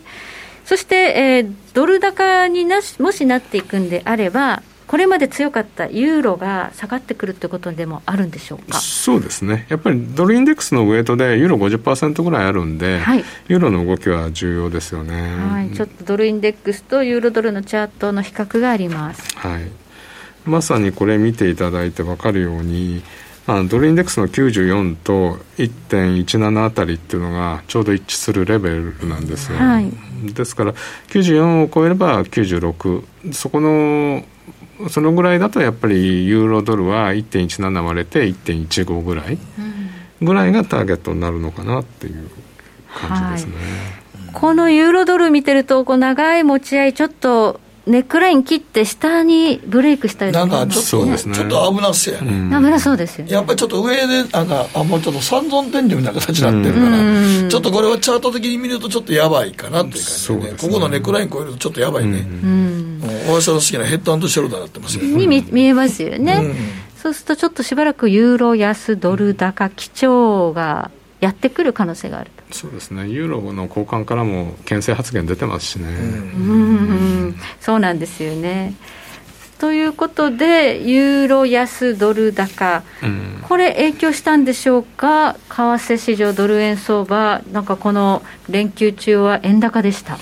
[0.65, 8.79] そして、えー、ドル高になしもしなっていくんであれば、これまで強かったユーロが下がってくるということでもあるんでしょうか？
[8.81, 19.23] そうですね、やっぱりドルインデックスのウエイトでユーロ50%ぐらいあるんで、はい、ユーロの動きは重要ですよね、はい、ちょっとドルインデックスとユーロドルのチャートの比較があります。
[19.37, 19.84] はい
[20.45, 23.03] まさにこれ見ていただいて分かるように
[23.47, 29.93] あドルインデックスの94と1.17あたりっていうのがちょうど一致するレベルなんですよ、はい、
[30.33, 30.73] ですから
[31.09, 34.25] 94を超えれば96そこの
[34.89, 39.39] そのぐらいだとやっぱりユーロドルは1.17割れて1.15ぐらい、
[40.21, 42.29] ぐらいがターゲットになるのかなっていう
[42.93, 43.63] 感じですね、
[44.27, 60.29] はい、このユーロドル見てるとこう長い持ち合いちょっとネックライン切って下にブレイクしたりなんかちょっと、ね、ちょっと危なそうやね、危なそうですよ、ね、やっぱりちょっと上でなんかあもうちょっと三尊天井みたいな形になってるから、ちょっとこれはチャート的に見るとちょっとやばいかなっていう感じ。
[60.29, 66.55] でね、ここのネックライン超えるとちょっとやばいね、うん私の好きなヘッドショルダーになってますよに見見えますよね、
[66.97, 73.09] そうするとちょっとしばらくユーロ安ドル高基調がやってくる可能性があるそうですね。
[73.09, 77.35] ユーロの交換からも牽制発言出てますしね、うん。
[77.61, 78.75] そうなんですよね。
[79.59, 85.35] ということでユーロ安ドル高、うん、これ影響したんでしょうか？
[85.35, 87.43] 為替市場ドル円相場。
[87.51, 90.19] なんかこの連休中は円高でした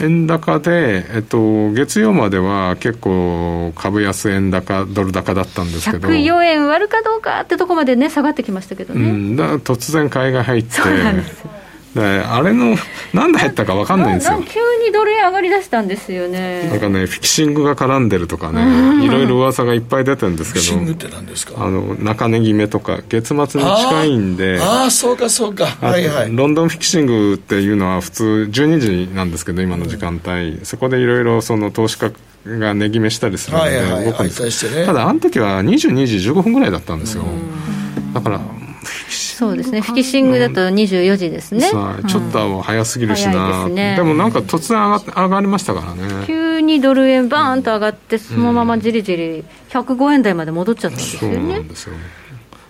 [0.00, 6.08] 円高で、えっと、月曜までは結構株安円高ドル高だったんですけど。
[6.08, 10.80] 104円割るかどうかってとこまでね下がってきましたけどね、うん、だ突然買いが入って
[11.96, 12.76] あれの、
[13.12, 14.42] なんで入ったか分かんないんですよ。
[14.42, 16.68] 急にドル円上がりだしたんですよね。
[16.68, 20.64] なんかね、フィキシングが絡んでるとかね、いろいろ噂がいっぱい出てるんですけど。
[20.64, 21.54] フィキシングって何ですか？
[21.64, 24.58] あの、中値決めとか、月末に近いんで。
[24.60, 25.66] ああ、そうかそうか。
[25.66, 26.34] はいはい。
[26.34, 30.60] ロンドンフィキシングっていうのは普通12時なんですけど、今の時間帯。
[30.64, 32.10] そこでいろいろその投資家
[32.46, 37.24] が値決めしたりするので動くんです、ただ、あの時は22時15分ぐらいだったんですよ。
[38.12, 38.40] だから、
[39.08, 51.36] そうですね、フィキシングだと24時ですね、うん、ちょっと早すぎるしな、ね、でもなんか突然上が上がりましたからね、急にドル円、バーンと上がって、そのままじりじり105円台まで戻っちゃったんですよね。
[51.36, 51.94] そうなんですよ。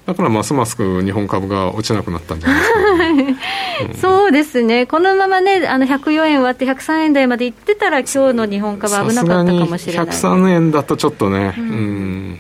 [0.07, 10.07] だからますます日本株が落ちなくなったんじゃないですか、うん、そうですね、このままね、あの104円割って103円台までいってたら、今日の日本株、危なかったかもしれない。
[10.07, 12.39] 103円だとちょっとね、うん、うん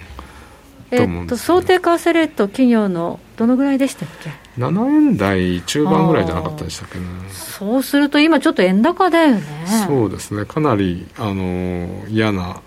[0.96, 7.04] えっと、想定為替レート、企業のどのぐらいでしたっけ？7円台中盤ぐらいじゃなかったでしたっけね。
[7.30, 9.42] そうすると今ちょっと円高だよね。
[9.87, 10.44] そうですね。
[10.44, 12.61] かなりあの嫌な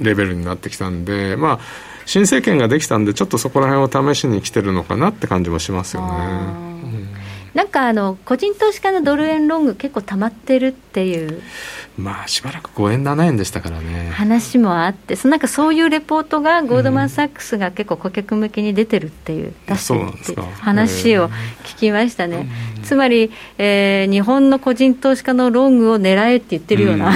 [0.00, 1.58] レベルになってきたんでまあ
[2.06, 6.64] 新政権ができたんでちょっとそこら辺を試しに来てるのかなって感じもしますよね
[7.54, 11.42] なんかあの個人投資家のドル円ロング結構溜まってるっていう。
[11.96, 14.10] まあしばらく5円7円でしたからね。
[14.12, 21.28] 話もあってそなんかそういうレポートがゴールドマン・サックスが結構顧客向けに出てるっていう、出してるっていう話を
[21.62, 22.48] 聞きましたね、
[22.82, 27.12] つまり、えー、日本の個人投資家のロングを狙えって言ってるような、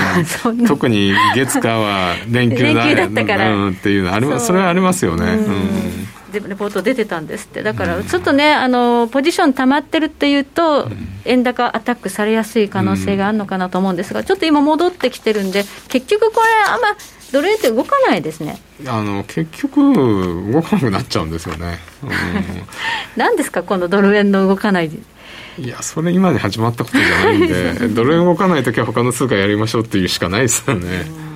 [0.47, 5.88] うん、 特に月火は連休だ だったから、うん、っていうのあそれはありますよね、うん
[6.33, 10.89] レポート出てたんですって、だからちょっとね、あのポジション溜まってるっていうと、
[11.25, 16.89] 円高アタックされやすい可能性があるのかなと思うんですが、ちょっと今、戻ってきてるんで、結局これ、あんま
[17.33, 18.59] ドル円って動かないですね。
[18.87, 21.79] あの結局、動かなくなっちゃうんですよね。
[23.17, 24.91] 何、うん、 ですか、このドル円の動かない。
[25.59, 31.28] いや、それ今に始まったことじゃないんで、 ドル円動かないときは他の通貨やりましょうっていうしかないですよね。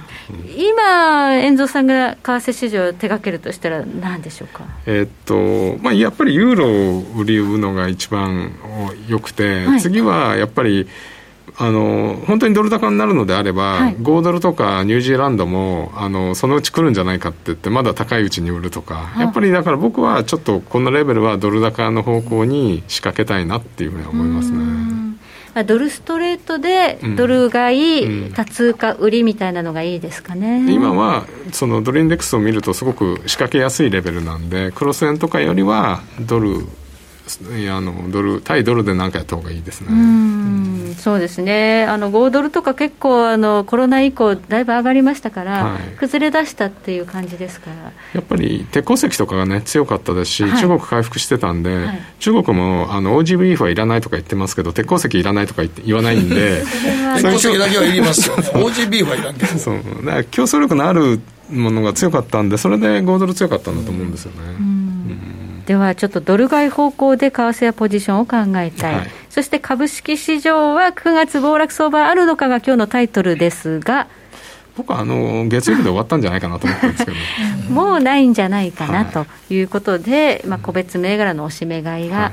[0.57, 8.53] 今、遠藤さんが為替市場を手掛けるとしたら、何でしょうか、えっとまあ、やっぱりユーロを売り売るのが一番
[9.09, 10.89] よくて、はい、次はやっぱり、
[11.59, 25.12] あの本当にドル高になるのであれば、はい、5ドルとかニュージーランドもあのそのうち来るんじゃないかって言って、まだ高いうちに売るとか、やっぱりだから僕はちょっとこのレベルはドル高の方向に仕掛けたいなっていうふうに思いますね。
[25.67, 30.73] ドルストレートでドル買い、うん、多通貨売りみたいなのがいいですかね。
[30.73, 36.67] 今はそのドルインデックスを見るとすごく仕掛けやすいレベルなんでクロス円とかよりはドル
[37.71, 39.89] あのドル対ドルで何かやった方がいいですね。
[39.91, 40.95] うん。
[40.99, 41.85] そうですね。
[41.85, 47.93] あの5ドルとか結構あのコロナ以降だいぶ上がりましたから、はい、崩れ出したっていう感じですから。
[48.15, 56.63] やっぱり鉄鉱石とかがね強かったですし、はい、中国回復してたんで、はい、中国もあの OGBF はいらないとか言ってますけど鉄鉱石いらないとか言って言わないんで
[57.17, 58.29] 鉄鉱石だけはいります。
[58.29, 59.59] よ、ね、OGBF はいらんけど。
[59.59, 59.77] そう。
[60.05, 64.39] だから競争力のあるものが強かったんでそれで5ドル強かったんだと思うんですよね。
[64.59, 64.72] うん
[65.67, 74.09] ではちょっとドル買い方向で為替やポジションを考えたい、はい、そして株式市場は9月暴落相場あるのかが今日のタイトルですが。
[74.75, 77.17] 僕はあの月曜日で終わったんじゃないかなと思ってるんですけど。
[77.69, 79.61] もうないんじゃないかなとい。
[79.61, 82.33] うことで、はい、まあ、個別銘柄のおしめ買いが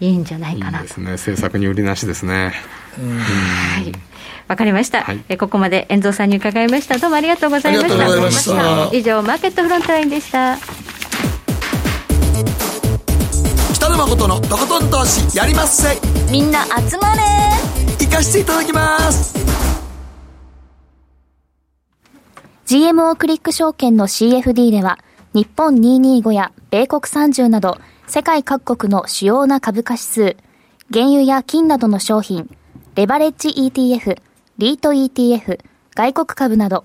[0.00, 0.08] い。
[0.08, 1.12] いんじゃないかなと、はい、いいですね。
[1.12, 2.54] 政策に売りなしですね。
[2.96, 3.92] はい。
[4.48, 6.96] わかりました、はい、えここまで遠藤さんに伺いました。
[6.96, 7.86] どうもありがとうございま
[8.30, 8.96] した。
[8.96, 10.56] 以上マーケットフロントラインでした
[13.74, 15.98] 北野誠のとことん投資やりまっせ。
[16.30, 17.22] みんな集まれ。
[18.00, 19.34] 行かしていただきます。
[22.66, 24.98] GMO クリック証券の CFD では
[25.32, 30.36] 日本225や米国30など世界各国の主要な株価指数
[30.92, 32.50] 原油や金などの商品
[32.94, 34.20] レバレッジ ETF
[34.58, 35.60] リート ETF
[35.94, 36.84] 外国株など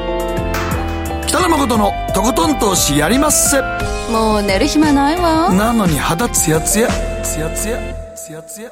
[1.51, 3.61] 誠のとことん投資やりまっせ。
[4.09, 5.53] もう寝る暇ないわ。
[5.53, 6.87] なのに肌ツヤツヤ。
[7.23, 7.77] ツヤツヤ。
[8.15, 8.71] ツヤツヤ。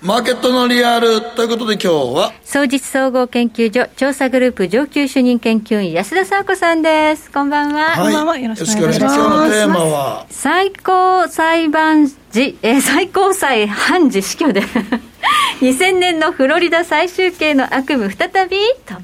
[0.00, 1.20] マーケットのリアル。
[1.34, 2.32] ということで今日は。
[2.44, 7.32] 総実総合研究所調査グループ上級主任研究員安田沙子さんです。
[7.32, 8.38] こんばんは、はい、こんばんは。
[8.38, 9.16] よろしくお願いします。
[9.16, 14.62] 今日のテーマは最高裁判時、えー、最高裁判事死去で。
[15.62, 18.56] 2000年のフロリダ最終刑の悪夢再び
[18.86, 18.94] と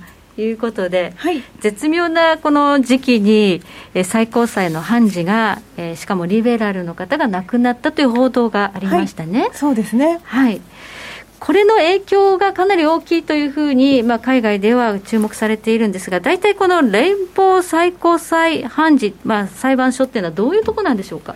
[0.41, 3.63] いうことで、はい、絶妙なこの時期に、
[3.95, 9.43] えー、最高裁の判事が、えー、しかもリベラルの方が亡くなったという報道がありましたね。
[9.43, 10.21] はい、そうですね。
[10.25, 10.61] はい。
[11.41, 21.35] これの影響がかなり大きいというふうに、まあ、海外では注目されているんですが、大体この連邦最高裁判事、まあ、裁判所っていうのは、どういうところなんでしょうか？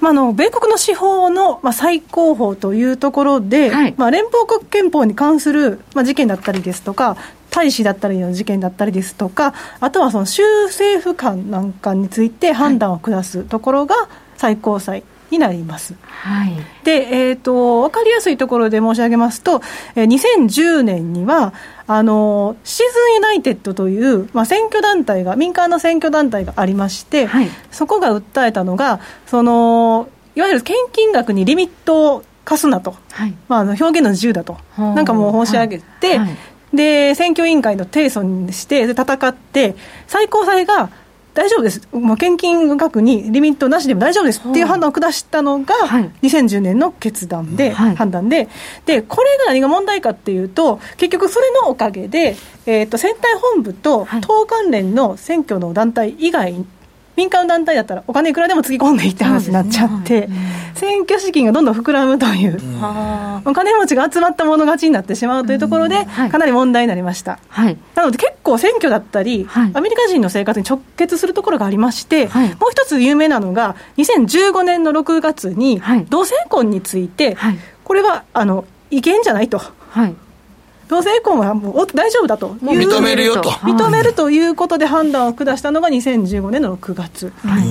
[0.00, 7.16] まあ、あの米国の司法の、まあ、最高峰というところで、はい、まあ、連邦国憲法に関する、まあ、事件だったりですとか、
[7.50, 15.94] 大使だったりの事件だったりですとか、あとはその州政府間なんかについて判断を下すところが最高裁になります。
[16.06, 16.52] はい、
[16.84, 19.62] で、えーと、分かりやすいところで申し上げますと、
[19.94, 21.52] えー、2010年には
[21.86, 36.30] あのシーズンユナイテッドという、まあ、選挙団体が、民間の選挙団体がありまして、はい、そこが訴えたのが、そのいわゆる献金額にリミットを課すなと、はい、まあ、表現の自由だと、なんかもう申し上げて、はい、
[36.72, 39.74] で選挙委員会の提訴にして戦って
[40.06, 40.90] 最高裁が
[41.34, 45.74] 大丈夫です、もう献金額にリミットなしでも大丈夫ですっていう判断を下したのが、
[46.22, 48.48] 2010年の決断で、はい、判断で。
[48.86, 56.64] で、これが何が問題かっていうと、結局それのおかげで、えーと、選対本部と党関連の選挙の団体以外
[57.16, 77.36] 民間団体だったらお金いくらでもつぎ込んでいって話になっちゃって、ね選挙資金がどんどん膨らむという、うん、お金持ちが集まったもの勝ちになってしまうというところで、かなり問題になりました、はい、なので結構選挙だったり、はい、アメリカ人の生活に直結するところがありまして、はい、もう一つ有名なのが2015年の6月に同性婚について、
[77.84, 79.60] これはあの違憲じゃないと。
[80.90, 82.54] はい同性婚はもう大丈夫だと。
[82.56, 83.48] 認めるよと。
[83.50, 87.32] 認めるということで判断を下したのが2015年の6月。
[87.44, 87.64] はい。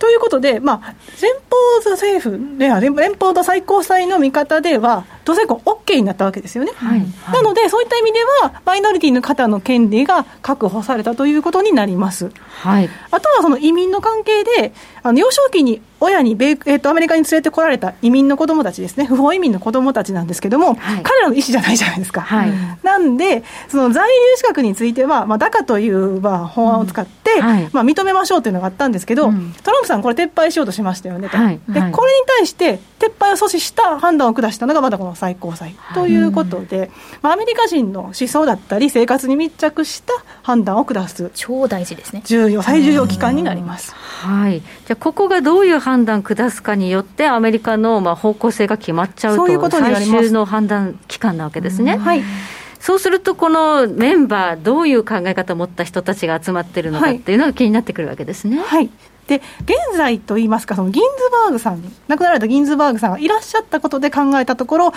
[0.00, 7.00] ということで、まあ、連邦政府連邦と最高裁の見方では、同性婚 OK になったわけですよね、はい。
[7.00, 12.30] はい、なので、そういった意味では、マイノリティの方の権利が確保されたということになります。
[12.62, 22.20] はい、あとはその移民の関係で、あの幼少期に親に米、えー、とアメリカに連れてこられた移民の子どもたちですね、 不法移民の子どもたちなんですけども、はい、彼らの意思じゃないじゃないですか。
[22.20, 27.42] はい、なんで、その在留資格については、まあ、DACA という、まあ、法案を使って、うん。
[27.42, 31.92] はい、まあ、認めましょうというのがあったんですけど、うん、トランプさん、これ、撤廃しようとしましたよねと、でこれに
[32.26, 36.90] 対して、撤廃を阻止した判断を下したのが、まだこの最高裁ということで、
[37.22, 42.22] まあ、アメリカ人の思想だったり、生活に密着した判断を下す、超大事ですね。
[42.24, 43.94] 重要、最重要機関になります。
[43.94, 51.96] はい、じゃあ、ここがどういう判断下すかによって、アメリカのまあ方向性が決まっちゃうということ最終の判断機関なわけですね。
[51.96, 52.22] はい
[52.78, 58.58] そうすると、このメンバー、どういう考え方を持った人たちが集まってるのかっていうのが気になってくるわけですね。
[58.58, 58.90] はい、
[59.26, 61.08] で現在といいますか、そのギンズ
[61.44, 64.92] バーグさん、亡くなられたギンズバーグさんがいらっしゃったことで考えたところ、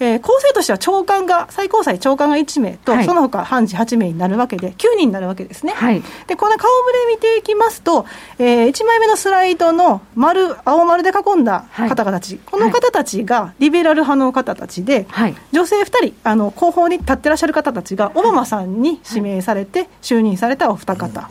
[0.00, 5.72] えー、構成としては長官が、最高裁長官が1名と、はい、その他判事8名になるわけで、9人になるわけですね。
[5.74, 8.06] はい、で、この顔ぶれ見ていきますと、
[8.38, 15.06] えー、1枚目のスライドの丸、青丸で囲んだ方々たち、はい、この方たちがリベラル派の方たちで、
[15.52, 21.28] 女性2人、あの後方に立ってらっしゃる方たちが、オバマさんに指名されて、就任されたお二方。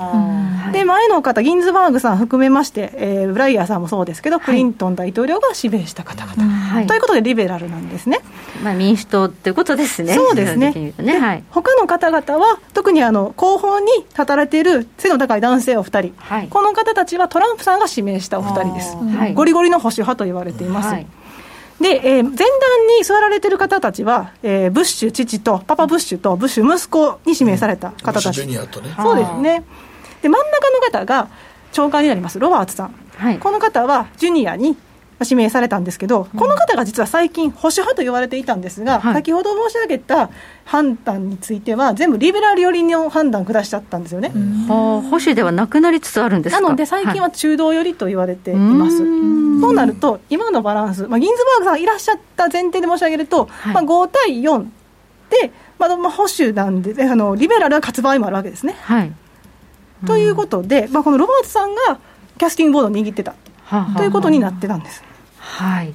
[0.71, 6.87] で、前の方、ギンズバーグさん含めまして、えー、ブライヤーさんもそうですけど、クリントン大統領が指名した方々。
[6.87, 8.19] ということで、リベラルなんですね。
[8.63, 11.19] まあ、民主党ということですね、そうですね、ね。
[11.19, 20.89] はい、他の方々は、特にあの後方に立たれている背の高い男性お二人、はい、この方たちはトランプさんが指名したお二人です、はい、ゴリゴリの保守派と言われています。
[20.89, 21.07] はい。
[21.81, 22.37] で、えー、前段
[22.97, 28.41] に座られている方たちは、えー、ブッシュ父と、パパブッシュと、ブッシュ息子に指名された方たち。
[28.41, 28.49] うん。
[28.49, 28.57] ね、
[29.03, 29.63] そうですね。
[30.23, 31.27] で、真ん中の方が
[31.71, 32.95] 長官になります、ロバーツさん。
[33.17, 34.75] はい、この方は、ジュニアに
[35.21, 40.29] 指名されたんですけど、この方が実は最近、保守派と言われていたんですが、はい、先ほど申し上げた
[40.65, 44.31] 判断については、全部リベラル寄りの判断を下しちゃったんですよね。
[44.67, 49.01] 保守ではなくなりつつあるんですなので、最近は中道寄りと言われています。
[49.01, 54.65] はい、そうなると、今のバランス、まあ、ギンズバーグさんいらっしゃった前提で申し上げると、はい、まあ、5対4
[55.29, 58.75] で、まあ、まあ保守なんで、あのリベラルが勝つ場合もあるわけですね。
[58.81, 59.11] はい、
[60.05, 61.99] ということで、まあ、このロバートさんが
[62.37, 63.33] キャスティングボードを握ってた、
[63.97, 65.06] ということになってたんです。
[65.47, 65.93] はい。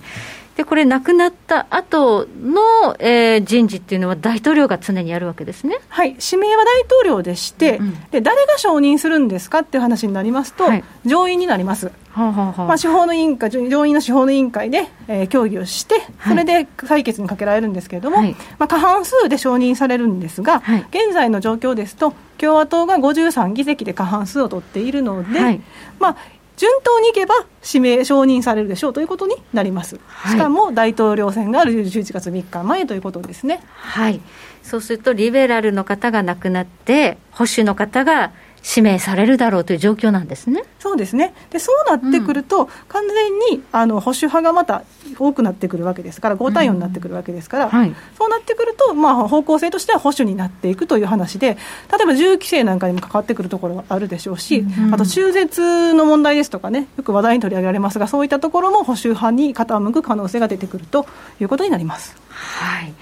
[0.56, 11.90] でこれ、亡くなった後の、えー、人事っていうのは、大統領が常にやるわけですね、はい、指名は大統領でして、うんうん、で、誰が承認するんですかっていう話になりますと、はい、上院になります。
[12.10, 25.60] はあはあ、まあ、司法の委員会、上院の司法の委員会で、えー、協議をして、それで採決にかけられるんですけれども、はい、まあ、過半数で承認されるんですが、はい、現在の状況ですと、共和党が53議席で過半数を取っているので、
[25.98, 26.16] まあ、
[26.56, 27.34] 順当にいけば
[27.66, 33.60] 指名承認されるでしょうということになります、はい、しかも大統領選がある11月3日前ということですね。
[33.74, 34.20] はい。
[34.62, 38.32] そうすると、リベラルの方が亡くなって、保守の方が
[38.64, 40.62] 指名されるだろうという状況なんですね。
[40.78, 41.34] そうですね。
[41.50, 44.84] で、そうなってくると、うん、完全にあの保守派がまた
[45.18, 51.56] 多くなってくるわけですから、5対4になってくるわけですから、うんはい、そうなってくると、まあ、方向性としては保守になっていくという話で、
[51.90, 61.06] 例えば銃規制なんかにも関わってくるところがあるでしょうし、うん、あと中絶の問題ですとかね、よく話題に取り上げられますが、そういったところも保守派に傾く可能性が出てくると
[61.40, 62.16] いうことになります。
[62.30, 62.92] はい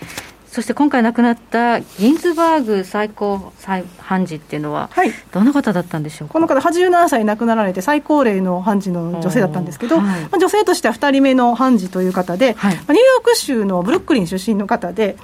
[0.51, 15.16] そして今回亡くなったギンズバーグ最高裁判事っていうのは、はい、どんな方だったんでしょうこの方、87歳亡くなられて、最高齢の判事の女性だったんですけど、はい、まあ、女性としては2人目の判事という方で、はい、まあ、ニューヨーク州のブルックリン出身の方で、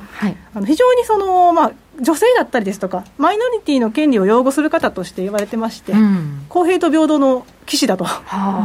[0.54, 8.06] あの非常にその、まあ、女性だったりですとか、マイノリティの権利を擁護する方として言われてまして、うん、公平と平等の騎士だと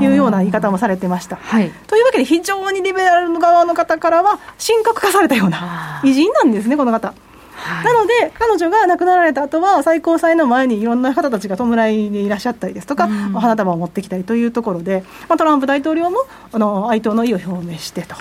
[0.01, 1.37] いうような言い方もされてました。
[1.37, 7.13] はい、というわけで、非常にリベラルの側の方からは、神格化されたような偉人なんですね、この方。
[7.61, 16.17] はい、なので、彼女が亡くなられた後は、最高裁の前にいろんな方たちが弔いにいらっしゃったりですとか、うん、花束を持ってきたりというところで、まあ、トランプ大統領も
[16.51, 18.15] あの哀悼の意を表明してと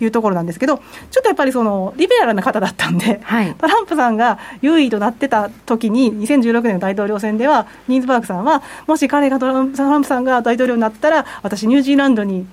[0.00, 0.06] い。
[0.06, 12.46] うところなんですけど、はい、ちょっとやっぱりそのリベラルな方だったんで、はい、トランプさんが優位となってた時に、2016年の大統領選では、ニーズバーグさんは、もし彼がトランプさんが大統領になったら、私、ニュージーランドに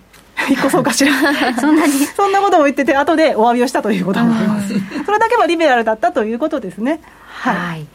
[0.50, 1.12] 引っ越そうかしら。
[1.60, 1.94] そんなに。
[1.94, 4.74] そんなことも言ってて後でお詫びをしたということになります。
[5.06, 7.02] それだけはリベラルだったということですね。
[7.28, 7.88] はい、はい。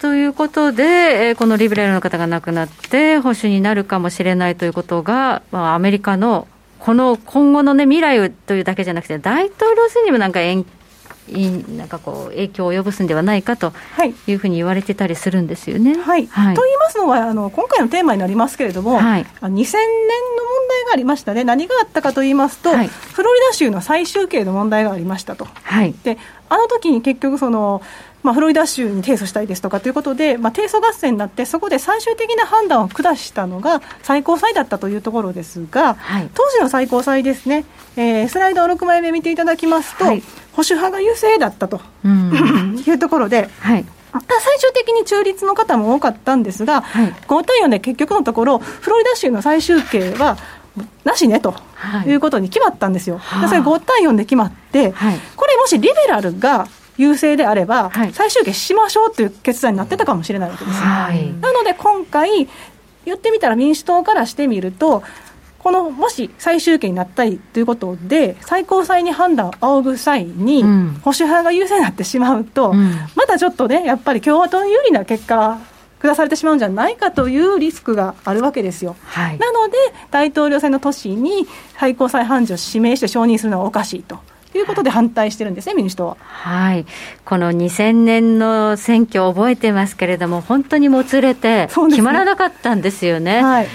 [0.00, 0.84] ということで、
[1.28, 6.48] えー、このリベラルの方が亡くなって、保守になるかもしれないということが、まあ、アメリカの
[6.80, 10.64] この今後の、ね、未来というだけじゃなくて、大統領選にもなんか延
[11.76, 13.72] なんかこう影響を及ぼすんではないかと
[14.04, 14.32] い。
[14.32, 15.94] うふうに言われてたりするんでよね。
[15.94, 19.68] はい、はい、と言いますのはあの、今回のテーマになりますけれども、はい、2000年の問
[20.68, 25.46] 題がありましたね、何があったかと言いますと、はい、フロリダ州の再集計の問題がありましたと。
[25.62, 26.18] はい、で
[26.48, 27.80] あの時に結局その
[28.22, 37.64] まあ、フロリダ州に提訴したいですとかということで、まあ、提訴合戦になって、そこで最終的な判断を下したのが最高裁だったというところですが、はい、当時の最高裁ですね、
[37.96, 40.20] えー、スライドを6枚目見ていただきますと、はい、
[40.52, 50.36] 保守派が優勢だったと、うん、 いうところで、はい、最終的に中立の方も多かったんですが、はい、5対4で結局のところ、フロリダ州の最終刑は、
[51.04, 51.54] なしねと
[52.06, 52.12] い。
[52.12, 56.66] うことに決まったんですよ、はい、それ5対4で決まって、はい、これ、もしリベラルが
[57.00, 62.48] 優勢であれば、はい、最終決しましょうという決断になってたかもしれないわけです、はい、なので今回、
[63.04, 65.02] 言ってみたら民主党からしてみると、
[65.58, 75.58] このもし最終決になったりということで、最高裁に判断を仰ぐ際に、保守派が優勢になってしまうと、うん、またちょっとね、やっぱり共和党に有利な結果
[76.00, 78.96] 下されてしまうんじゃないかというリスクがあるわけですよ。
[79.04, 79.76] はい、なので、
[80.10, 81.46] 大統領選の年に
[81.78, 84.18] 最高裁判事を指名して承認するのはおかしいと。
[84.52, 86.16] ということで反対してるんですね、民主党は。
[86.20, 86.86] はい、
[87.24, 93.36] この2000年の選挙を覚えてますけれども、本当にもつれて、決まらなかったんですよね。
[93.36, 93.68] ねはい。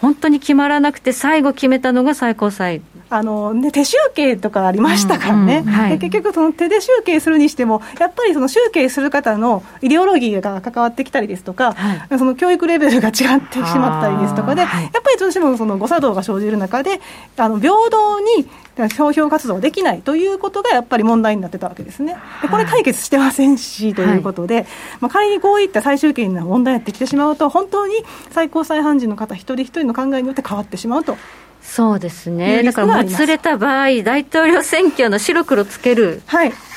[0.00, 2.82] 本当に決まらなくて、最後決めたのが最高裁。
[3.10, 17.00] あの、ね、手集計とかありましたからね、うんうんはい、結局、その手で集計するにしても、やっぱりその集計する方のイデオロギーが関わってきたりですとか、はい、その教育レベルが違ってしまったりですとかで、やっぱりどうしてもその誤作動が生じる中で、
[17.36, 18.48] あの平等に
[18.96, 22.16] 投票活動できないということがやっぱり問題になってたわけですね。
[22.42, 24.66] でこれ解決してませんしということで、はい、
[25.00, 27.94] まあ、仮にこういった最終権な問題になってきてしまうと、本当に
[28.30, 31.16] 最高裁判事の方一人一人の考えによって変わってしまうと
[31.64, 36.22] そうですね、だからもつれた場合、大統領選挙の白黒つける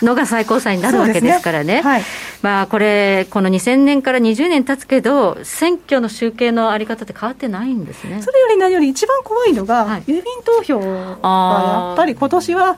[0.02, 1.82] のが最高裁になるわけですからね、ね。
[1.82, 2.04] はい、
[2.42, 8.22] まあ、これ、この2000年から20年経つけど、選挙の集計のあり方って変わってないんですね。
[8.24, 12.78] それより何より、一番怖いのが、郵便投票はやっぱり今年は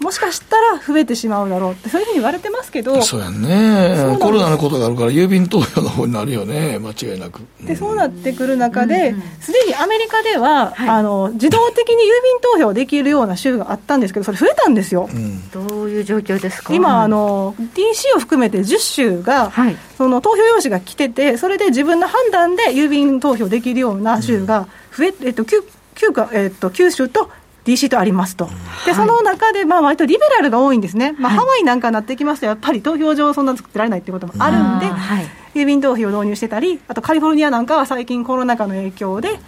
[0.00, 4.16] もしかしたら増えてしまうだろうってそういうふうに言われてますけどそうやね。
[4.20, 6.78] コロナのことがあるから郵便投票の方になるよね。
[6.78, 7.40] 間違いなく。
[7.62, 16.74] でそうなってくる中ですで、にアメリカでは、はい、あの自動的に郵便投票できるような州があったんですけどそれ増えたんですよ、うん、どういう状況ですか？
[16.74, 27.30] 今あの DC を含めて10州が、はい、その投票用紙が来ててそれで自分の判断で郵便投票できるような州が増え、えっと 9, 9, かえっと、9州と
[27.68, 28.48] DC とありますと、
[28.86, 39.38] でその中で、まあ割とリベラルが多いんですね、まあ、ハワイなんかになってきますと、やっぱり投票所、そんな作ってられないっていうこともあるんで、はい、郵便投票を導入してたり、あとカリフォルニアなんかは最近、コロナ禍の影響で、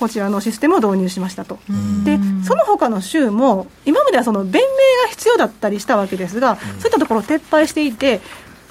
[0.00, 1.60] こちらのシステムを導入しましたと。
[2.04, 8.20] で、その他の州も、今まではその弁明が必要だったりしたわけですが、そういったところを撤廃していて、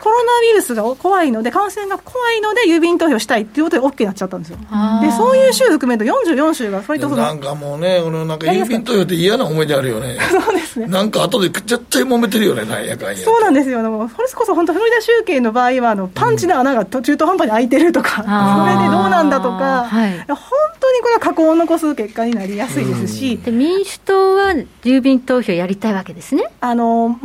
[0.01, 4.57] コロナウイルスが怖いので、感染が怖いので、郵便投票したいっていうことで OK になっちゃったんですよ。
[5.01, 10.17] で、そういう州含めると44州が、それとなんかもうね、このなんか郵便投票って嫌な思い出あるよね。
[10.31, 10.87] そうですね。
[10.87, 13.17] なんか後で絶対揉めてるよね、なんやかんや。
[13.17, 13.83] そうなんですよ。
[13.83, 20.37] でも、それこそ本当、フロリダ集計の場合は、あの、パンチの穴が中途半端に開いてるとか、うん、それでどうなんだとか、はい、本
[20.79, 23.37] 当にこれは過去を残す結果になりやすいですし。
[23.37, 26.45] で民主党は郵便投票やりたいわけですね。
[26.59, 27.19] あの、問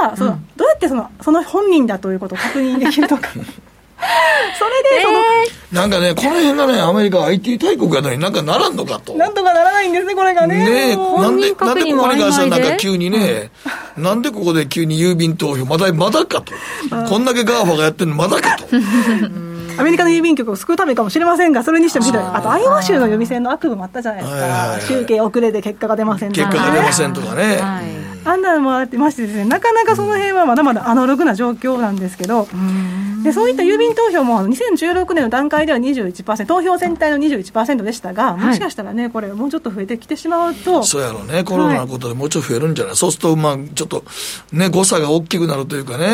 [0.00, 3.28] 題は、その、うん、どうやってその、その本人だということを確認でききるとか
[4.58, 9.14] それでその、えー、なんかね、この辺がね、アメリカ IT 大国やのになんかならんのかと。
[9.14, 10.58] なんとかならないんですね、これがね。
[10.58, 13.50] ねなんで、なんでここに関してはなんか急にね、
[13.96, 16.52] うん、なんでここで急に郵便投票、まだ、まだかと。
[17.08, 18.66] こんだけガーファがやってるのまだかと。
[19.78, 27.42] アメリカの郵便局を救うためかもしれませんが、それにしてもひどい、あと、アイオワ州の予備選の悪夢もあったじゃないですか、集計遅れで結果が出ませんとか、結果が出ませんとかね。
[27.42, 27.84] はい、
[28.24, 32.48] あんなのもあってましてですね、なかなかその辺はまだまだアナログな状況なんですけど、
[33.22, 44.04] でそういった郵便投票も2016年の段階では21%、投票全体の21%でしたが、もしかしたらね、これ、もうちょっと増えてきてしまうと、そうやろうね、コロナのことでもうちょっと増えるんじゃない、はい、そうすると、まあ、ちょっと、
[44.52, 46.04] ね、誤差が大きくなるというかね、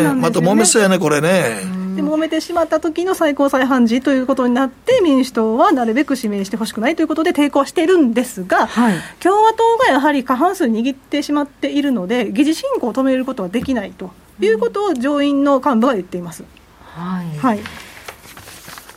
[0.00, 0.14] ね。
[0.14, 1.60] また揉めそうやね、これね。
[1.94, 16.44] で揉めてしまった時の最高裁判事ということになって民主党はなるべく指名してほしくないということで抵抗しているんですが、はい、共和党がやはり過半数握ってしまっているので議事進行を止めることはできないということを上院の幹部は言っています。
[16.80, 17.60] はい、はい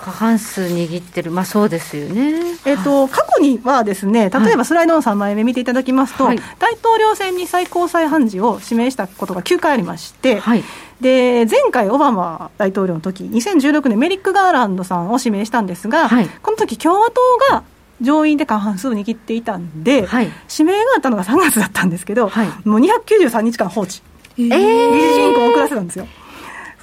[0.08, 2.32] 過半数握ってる、まあ、そうですよね、
[2.66, 10.64] えーと、過去にはですね例えばスライドの3枚目見ていただきますと、はい、大統領選に最高裁判事を指名したことが9回ありまして、はい、
[11.02, 17.64] で前回、オバマ大統領の時2016年、メリック・ガーランドさんを指名したんですが、はい、この時共和党が
[18.00, 20.08] 上院で過半数を握っていたんで、
[20.50, 22.28] 指名があったのが3月だったんですけど、
[22.64, 24.02] もう293日間放置、
[24.38, 26.08] えー、議事進行を遅らせたんですよ。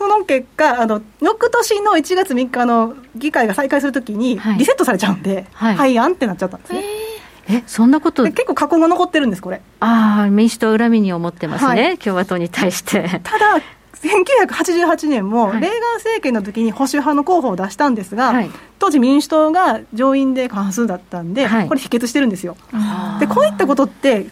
[0.04, 6.84] その結果、あの翌年の1月3日の議会が再開するときに、リセットされちゃうんで、はい、廃案ってなっちゃったんですね。
[7.48, 9.62] えそんなこと結構過去が残ってるんです、これ。
[9.80, 13.18] ああ、民主党恨みに思ってますね、はい、共和党に対して。
[13.22, 13.62] ただ、
[14.02, 22.58] 1988年も、レーガン政権の時に保守派の候補を出したんですが、はい、当時、民主党が上院で過半数だったんで、はい、これ、否決してるんですよ。
[23.20, 24.26] でこういったことって、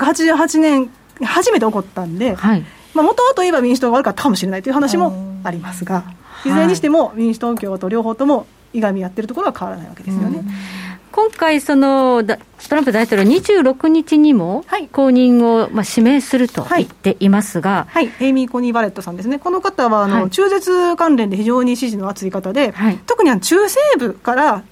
[0.00, 0.90] 1988年、
[1.24, 2.64] 初めて起こったんで、はい
[2.94, 6.04] まあ、元はといえば民主党が悪かったかもしれないという話もありますが、
[6.44, 10.44] いずれにしても民主党、共和党両方ともいがみ合ってるところは変わらないわけですよね。
[11.12, 12.38] 今回、そのト
[12.74, 24.62] ランプ大統領、26日にも後任を、まあ、指名すると言っていますが、はい、はい、エイミー・コニー・バレットさんですね、この方はあの、はい、中絶関連で非常に支持の厚い方で、はい、特にあの中西部から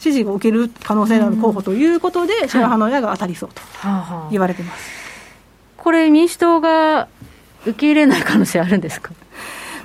[0.00, 3.62] 支持を受ける可能性のある候補ということで、白羽の矢が当たりそうと
[4.32, 4.90] 言われてます。
[5.76, 7.06] これ民主党が
[7.66, 9.12] 受け入れない可能性あるんですか？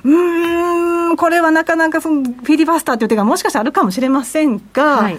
[0.03, 5.17] うんこれはなかなかそのフィリバスターという手がもしかしたらあるかもしれませんが、はい、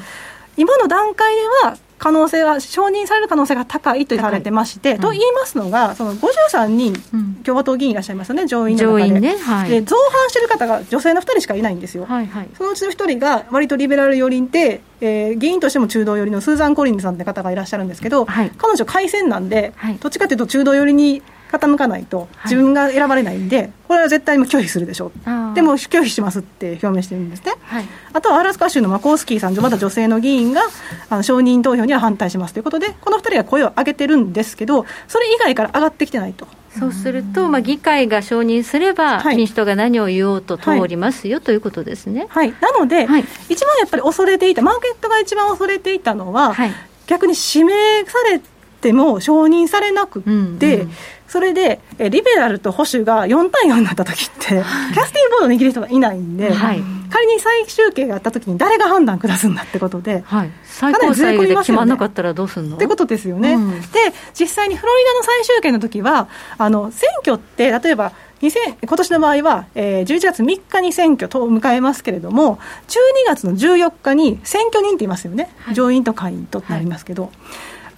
[0.57, 6.95] 今の段階では可能性は、承認される可能性が高いと言われてまして、うん、と言いますのが、その53人、
[7.45, 9.21] 共和党議員いらっしゃいますよね、上院の中で。
[9.21, 9.37] ね。
[9.37, 12.07] はい、で造反してる方が女性の2人しかいないんですよ。
[12.07, 25.11] はいはい、そのうちの1人が、割とリベラル寄りで、えー、議員としても中道寄りのスーザン・コリンズさんって方がいらっしゃるんですけど、はい、彼女、改選なんで、どっちかというと中道寄りに傾かないと自分が選ばれないんで、はい、これは絶対に拒否するでしょう。
[25.55, 30.63] でも拒否しますって表明してるんですね、はい、あとはアラスカ州のマコースキーさんまた女性の議員が
[31.09, 36.47] あの承認投票には反対しますということでこの2人が声を上げてるんですけどそれ以外から上がってきてないと。
[36.79, 42.27] そうすると、まあ、議会が承認すれば、民主党が何を言おうと通りますよ、はい、ということですね。
[42.29, 46.55] はい、なので、はい、一番やっぱり恐れていた、マーケットが一番恐れていたのは、
[47.09, 48.41] 逆に指名され
[48.81, 50.91] ても承認されなくって、うんうん
[51.31, 54.62] それで、えリベラルと保守が4対4になった時って、キャ
[55.05, 62.74] スティングボード握る人がいないんで、はい、仮に再集計があったときに誰が判断下すんだってことで、はい、最高裁で決まらなかったらどうするの？
[62.74, 63.87] ってことですよね、うん、で
[64.35, 66.28] 実際にフロリダの再集計の時は
[66.59, 68.51] あの選挙って例えば今
[68.97, 72.57] 年の場合は、えー、11月3日に選挙と迎えますけれども、
[72.89, 77.33] 12月の14日に選挙人って言いますよね、はい、上院と下院となりますけど、はい、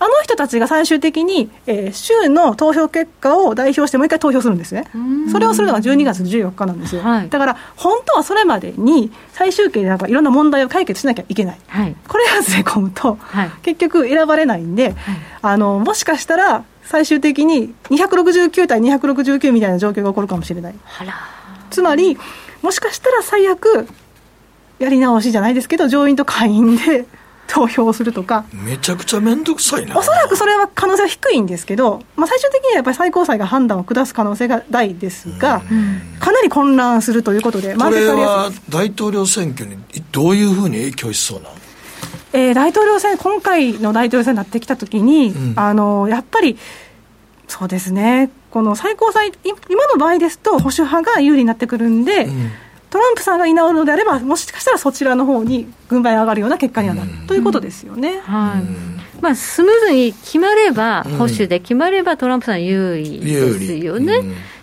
[0.03, 4.89] あの人たちが最終的に、えー、州の投票結果を代表してもう一回投票するんですね、
[5.31, 14.97] それをするのが12月14日なんですよ、はい、だから本当はそれまでに最終形でなんかいろんな問題を解決しなきゃいけない、はい、これがずれ込むと、はい、結局選ばれないんで、
[15.41, 20.75] あのもしかしたら最終的に269対269みたいな状況が起こるかもしれない。
[21.71, 22.19] つまり、
[22.61, 23.87] もしかしたら最悪、
[24.81, 27.07] やり直しじゃないですけど、上院と下院で
[27.53, 35.61] 投票するとか、めちゃくちゃ面倒くさいな、おそらくそれは可能性は低いんですけど、まあ、最終的にはやっぱり最高裁が判断を下す可能性が大ですが、
[36.19, 39.77] かなり混乱するということで、これは大統領選挙に
[40.13, 41.55] どういうふうに影響しそうなの？
[42.33, 46.57] えー、大統領選、今回の大統領選になってきたときに、うん、あのやっぱり、
[47.49, 52.51] そうですね、この最高裁、今の場合ですと、保守派が有利になってくるんで、うん、
[52.93, 58.21] トランプさんがいなるのであれば、もしかしたらそちらの方に軍配上がるような結果にはなる、うん、ということですよね。
[58.21, 59.23] はい。
[59.23, 64.21] まあ、スムーズに決まれば、保守で決まれば、トランプさん有利ですよね。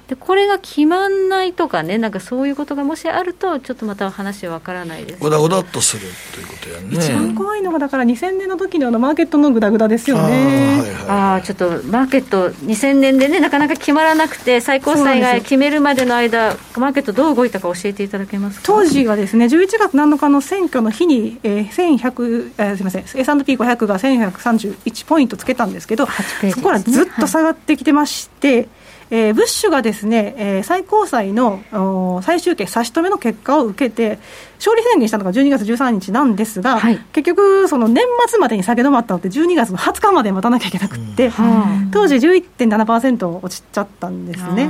[0.10, 6.88] でこれが決まんないとかね、なんかそういうことがもしあると、ちょっとまた話は分からないですごだごだっとするということやね。
[6.97, 10.82] 一番怖いのが、だから2000年の時のあのマーケットのぐだぐだですよね。
[11.07, 28.70] あ、あちょっとマーケット、2000年でね、なかなか決まらなくて、最高裁が決めるまでの間、マーケット、どう動いたか教えていただけます当時はですね、11月7日の選挙の日に、えー、1100、えー、すみません、S&P500 が1131ポイントつけたんですけど、ね、そこからずっと下がってきてまして、はい
[29.12, 34.20] えー、ブッシュがですね、えー、最高裁の最終決、差し止めの結果を受けて、
[34.57, 44.68] 勝利宣言したのが12月13日なんですが、はい、結局、その年末までに下げ止まったのって、12月の20日まで待たなきゃいけなくて、うん、当時11.7%落ちちゃったんですね。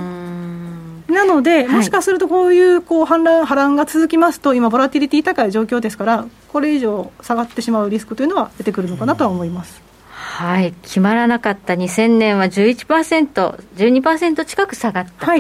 [1.10, 9.89] なので、もしかするとこういうこう反乱波乱が続きますと、今、ボラティリティ高い状況ですから、これ以上下がってしまうリスクというのは出てくるのかなとは思います。
[10.22, 15.34] はい、決まらなかった2000年は11%、12%近く下がったと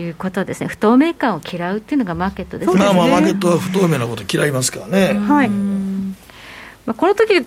[0.00, 2.78] いうことですね、不透明感を嫌うっていうのがマーケットですね。
[2.78, 5.18] まあまあ、マーケットは不透明なこと嫌いますからね。
[5.18, 5.48] はい。
[5.48, 7.46] まあ、この時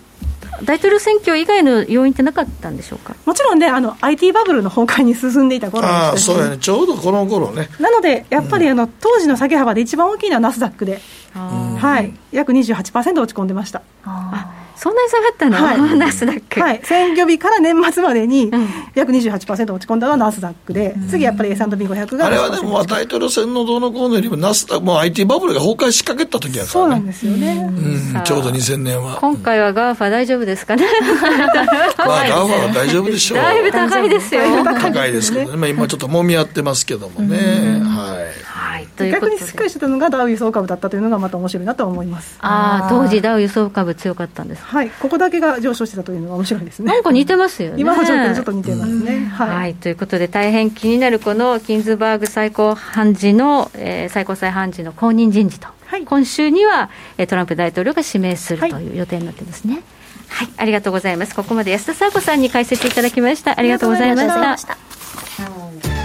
[0.63, 3.15] 大統領選挙以外の要因ってなかったんでしょうか？
[3.25, 7.69] もちろんね、あの IT バブルの崩壊に進んでいた頃であそうやね、ちょうどこの頃ね。
[7.79, 10.99] なので、やっぱりあの、うん、当時の下げ幅で一番大きいのはナスダックで、
[11.33, 13.83] はい、約28%落ち込んでました。
[14.03, 18.51] あそんなに下がったの、はい、 ナスダック、はい、選挙日から年末までに
[18.95, 27.69] 約28%落ち込んだのはナスダックで、うん、次やっぱり S&P500 があれはでも大統領選のどうのこうのよりもナスダックもう IT バブルが崩壊しかけた時やから、ね、そうなんですよね、
[28.15, 29.17] うん、ちょうど2000年は。
[29.19, 30.85] 今回は GAFA 大丈夫ですかね？
[31.97, 33.37] まあ GAFA は大丈夫でしょう。
[33.37, 34.41] だいぶ高いですよ。
[34.63, 42.37] 高いですけどね、まあ、今ちょっともみ合ってますけどもね、はいはい、逆にしっかりしてたのがダウ輸送株だったというのがまた面白いなと思います。
[42.41, 44.63] ああ当時ダウ輸送株強かったんです。
[44.63, 46.91] はいここだけが上昇してたというのが面白いですね。
[46.91, 47.81] なんか似てますよね。
[47.81, 56.89] 今の状況ちょっと似てますね、はい、はい、ということで大変気になるこのキンズバーグ最高判事の、えー、最高裁判事の後任人事と、はい、今週には
[57.27, 59.83] トランプ大統領が指名するという予定になってますね、はい
[60.29, 61.35] はい、ありがとうございます。
[61.35, 63.57] ここまで安田沙子さんに解説いただきました。
[63.57, 65.96] ありがとうございました。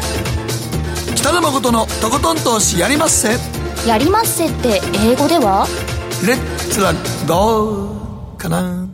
[1.23, 3.37] 北野誠のとことん投資やりまっせ。
[3.87, 5.69] やりまっせって英語では？
[6.27, 6.93] レッツは
[7.29, 8.89] どうかな。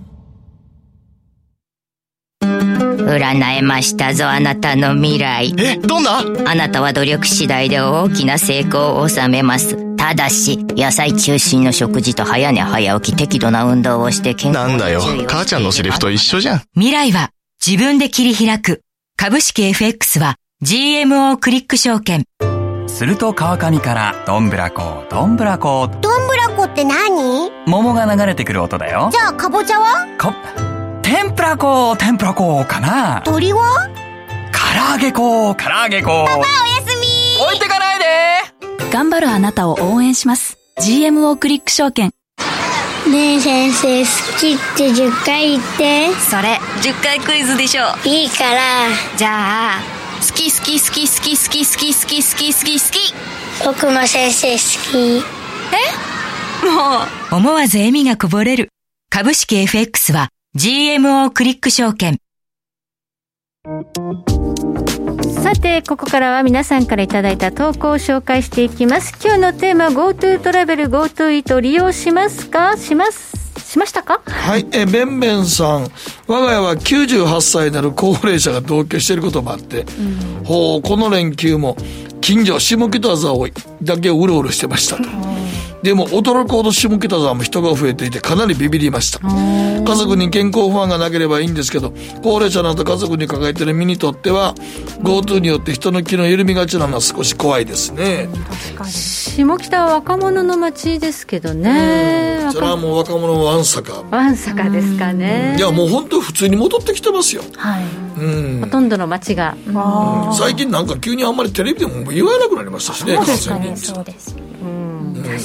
[2.42, 5.54] 占えましたぞあなたの未来。
[5.58, 6.18] えどんな？
[6.18, 9.96] あなたは努力次第で大きな成功を収めます。
[9.96, 15.00] ただし野菜中心の食事と早寝早起き適度な運動をして健康なんだよ。
[15.26, 16.62] 母ちゃんのセリフと一緒じゃん。
[16.74, 17.30] 未来は
[17.66, 18.82] 自分で切り開く。
[19.16, 22.24] 株式 FX は GMO クリック証券。
[22.88, 25.86] すると川上からどんぶらこ、どんぶらこ。
[25.86, 27.52] どんぶらこって何？
[27.66, 29.08] 桃が流れてくる音だよ。
[29.12, 30.04] じゃあかぼちゃは？
[30.18, 30.34] か、
[31.02, 33.22] 天ぷらこ、天ぷらこかな。
[33.24, 33.88] 鳥は？
[34.50, 36.26] 唐揚げこ、唐揚げこ。
[36.26, 36.46] パパおや
[36.84, 40.58] すみ置いてかないで頑張るあなたを応援します。
[40.80, 42.10] GMO クリック証券。
[43.08, 44.06] ねえ先生好
[44.40, 48.60] きって10回言ってそれ10回クイズでしょいいから
[49.16, 54.58] じゃあ好き好き好き好き好き好き好き好き好き好き僕も先生好
[54.90, 55.24] き
[55.72, 58.68] えもう思わず笑みがこぼれる
[59.10, 62.18] 株式 FX は GMO クリック証券
[65.42, 73.37] さてここからは皆さんからいただいた投稿を紹介していきます今日のテーマ GoTo トラベル GoTo イート利用しますかします
[73.68, 74.22] しましたか？
[74.24, 75.90] はい、え、べんべんさん。
[76.26, 81.76] 我が家は98歳になる高齢者が同居していることもあって、うん、ほう、この連休も、
[82.22, 83.46] 近所下北沢を
[83.82, 85.02] だけうろうろしてましたと。
[85.82, 89.20] でも驚くほど下北沢も人が増えていてかなりビビりました。
[89.20, 94.54] 家族に健康不安がなければいいんですけど高齢者など家族に抱えている身にとっては
[95.00, 98.28] GoTo によって人の気の緩みがちなのは少し怖いですね。
[98.86, 104.02] 下北は若者の街ですけどね、それはもう若者わんさか。
[104.10, 105.56] わんさかですかね。
[105.56, 107.42] いやもう本当普通に戻ってきてますよ。
[107.56, 107.84] はい、
[108.18, 114.36] うん、ほとんどの街が、うん、最近なんか急にあんまりテレビでも言わなくなりましたしねそうですかねそうです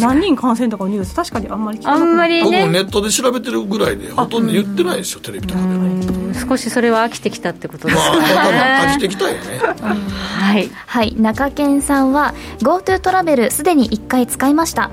[0.01, 5.67] 何人感染とかニュース確かにあんまり聞あんまり、ね、僕もネットで調べてるぐらいでほとんど言ってないですよテレビとかで。
[5.67, 9.59] も少しそれは飽きてきたってことですね、まあ、飽きてきたよね。
[9.59, 14.89] はい、はい、中堅さんは GoTo トラベルすでに1回使いました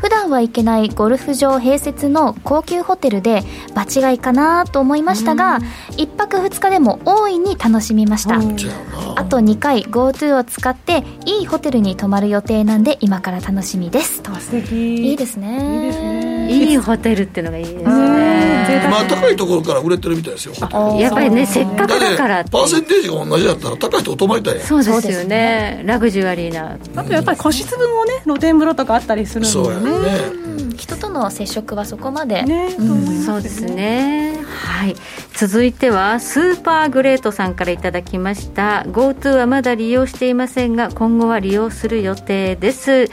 [0.00, 3.42] 普段は行けないゴルフ場併設の高級ホテルで
[3.74, 5.60] 場違いかなと思いましたが
[5.92, 8.36] 1泊2日でも大いに楽しみました。
[8.36, 14.22] あと2回 GoTo を使っていいホテルに泊まる予定なんで今から楽しみです。
[14.22, 14.34] と。
[14.34, 15.10] 素敵。
[15.10, 15.50] いいですね。
[15.54, 16.52] いいですね。
[16.52, 18.88] いいホテルっていうのがいいですね。
[18.90, 20.54] まあ高いところから売れてるみたいですよ
[20.98, 25.82] やっぱりねせっかくだからパーセンテージが同じだったら高いとこ泊まりたいやそうですよね。
[25.84, 26.76] ラグジュアリーな。
[26.96, 30.40] あとやっぱり個室分もね露天風呂とかあったりするんでそうやね
[30.76, 34.38] 人との接触はそこまで、ねうん、そうですね。
[34.44, 34.96] はい。
[35.34, 38.84] 続いてはスーパーグレートさんからいただきました。
[38.86, 43.08] GoTo はまだ利用していませんが今後は利用する予定です、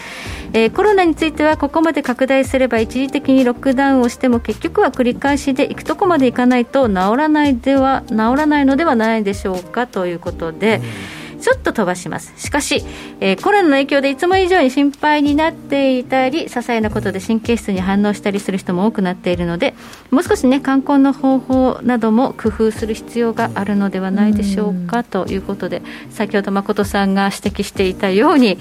[0.54, 12.34] えー、コロナについてはここまで拡大すれば一時的にロックダウンをしても結局は繰り返しで行くとこまで行かないと治らないでは治らないのではないでしょうかということで、うんちょっと飛ばします。
[12.38, 12.84] しかし、
[13.20, 19.74] えー、コロナの影響でいつも以上に心配になっていたり、些細なことで神経質に反応したりする人も多くなっているので、
[20.12, 28.58] もう少しね、観光の方法なども工夫する必要があるのではないでしょうか、ということで、先ほど誠さんが指摘していたように、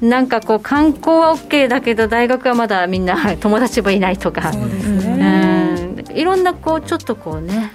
[0.00, 4.52] なんかこう観光は OK だけど大学はまだみんな友達もいないとか。
[4.52, 5.65] そうですね
[6.12, 7.72] いろんなこうちょっとこうね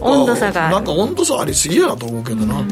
[0.00, 2.62] 温度差がなんか温度差ありすぎやなと思うけどな、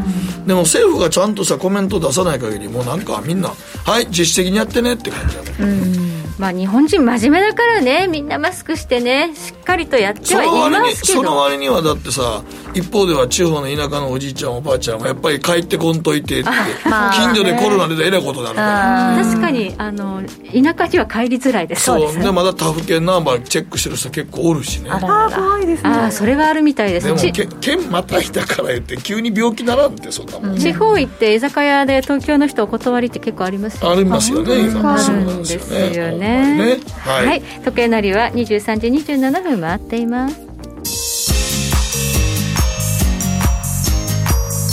[0.47, 11.21] でも政府がちゃんとしたコメント出さない限りもうなんかみんなはい自主的にやってねって感じだねまあ日本人真面目だからねみんなマスクしてねしっかりとやってはいますけど。
[11.21, 12.43] その割にはだってさ
[12.75, 16.51] 一方では地方の田舎のおじいちゃんおばあちゃんはやっぱり帰ってこんといてって、
[16.89, 19.25] まあ、近所でコロナでえらいことになるから。
[19.25, 21.85] 確かにあの田舎には帰りづらいです。
[21.85, 24.91] そうで,、ね、まだ他府県ナンバーチェックしてる人結構おるしね。
[24.91, 25.91] ああ怖いですね。
[25.91, 27.07] あそれはあるみたいです。
[27.07, 27.19] でも
[27.61, 33.97] 県またいだから言って急に病気ならんってそんなもん、うん、地方行って居酒屋で東京の人お断りって結構ありますよね。
[33.97, 34.61] ありますよね。
[34.61, 36.79] 今そうなんですよねね。
[37.05, 40.41] はい、はい、時計のりは23時27分回っています。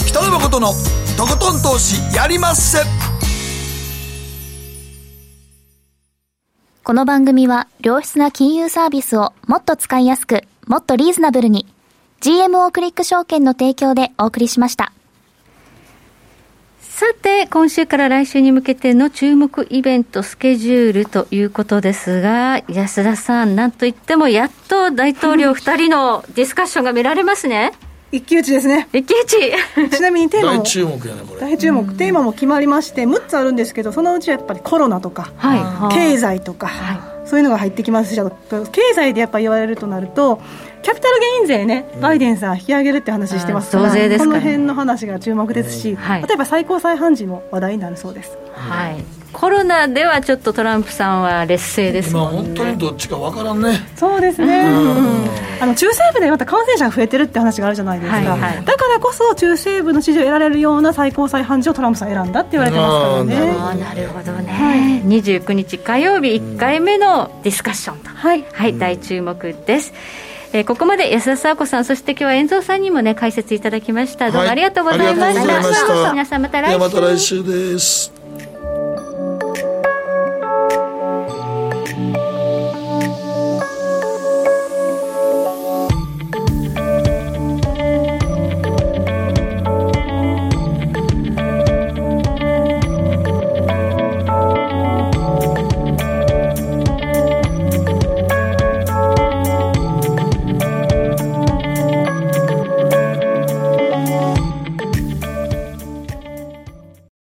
[0.06, 0.72] 北野誠の
[1.16, 2.78] とことん投資やりまっせ。
[6.88, 11.66] この番組は良質な金融サービスをもっと使いやすくもっとリーズナブルに
[12.22, 14.90] GMO クリック証券の提供でお送りしました
[16.98, 27.70] さて、今週から来週に向けての注目イベント、スケジュールということですが、安田さん、なんといってもやっと大統領2人のディスカッションが見られますね。
[28.10, 28.88] 一騎打ちですね。
[28.92, 29.90] 一騎打ち。
[29.96, 30.58] ちなみにテーマも。
[30.60, 31.40] 大注目やね、これ。
[31.40, 31.94] 大注目。
[31.94, 38.20] テーマも決まりまして、6つあるんですけど、そのうちやっぱりコロナとか、はい、経済とか、はい、そういうのが入ってきますし、
[38.72, 40.40] 経済でやっぱ言われるとなると、
[40.82, 48.38] キャピタルゲイン税ね、バイデンさん引き上げるって話してますから、ね、この辺の話が注目ですし、はい、例えば最高裁判事も話題になるそうです。
[48.54, 53.80] はいコロナではちょっとトランプさんは劣勢ですもん、ね、今本当にどっちか分からんね。
[53.94, 54.64] そうですね、
[55.60, 58.26] あの中西部でまた感染者が増えてるって話があるじゃないですか、はい。
[58.26, 63.56] はい、だからこそ中西部の支持を得られるような最高裁判事をトランプさん選んだって言われてますからね。
[63.58, 69.92] あなるほどね、はい、29日火曜日1回目のディスカッションと、はい、はい、大注目です。
[70.52, 74.30] えー、ここまで安田沙子さんそして今日は遠藤さんにもね解説いただきました。
[74.30, 76.78] どうもありがとうございました,、はい、皆さんまた来週。
[76.78, 78.17] また来週です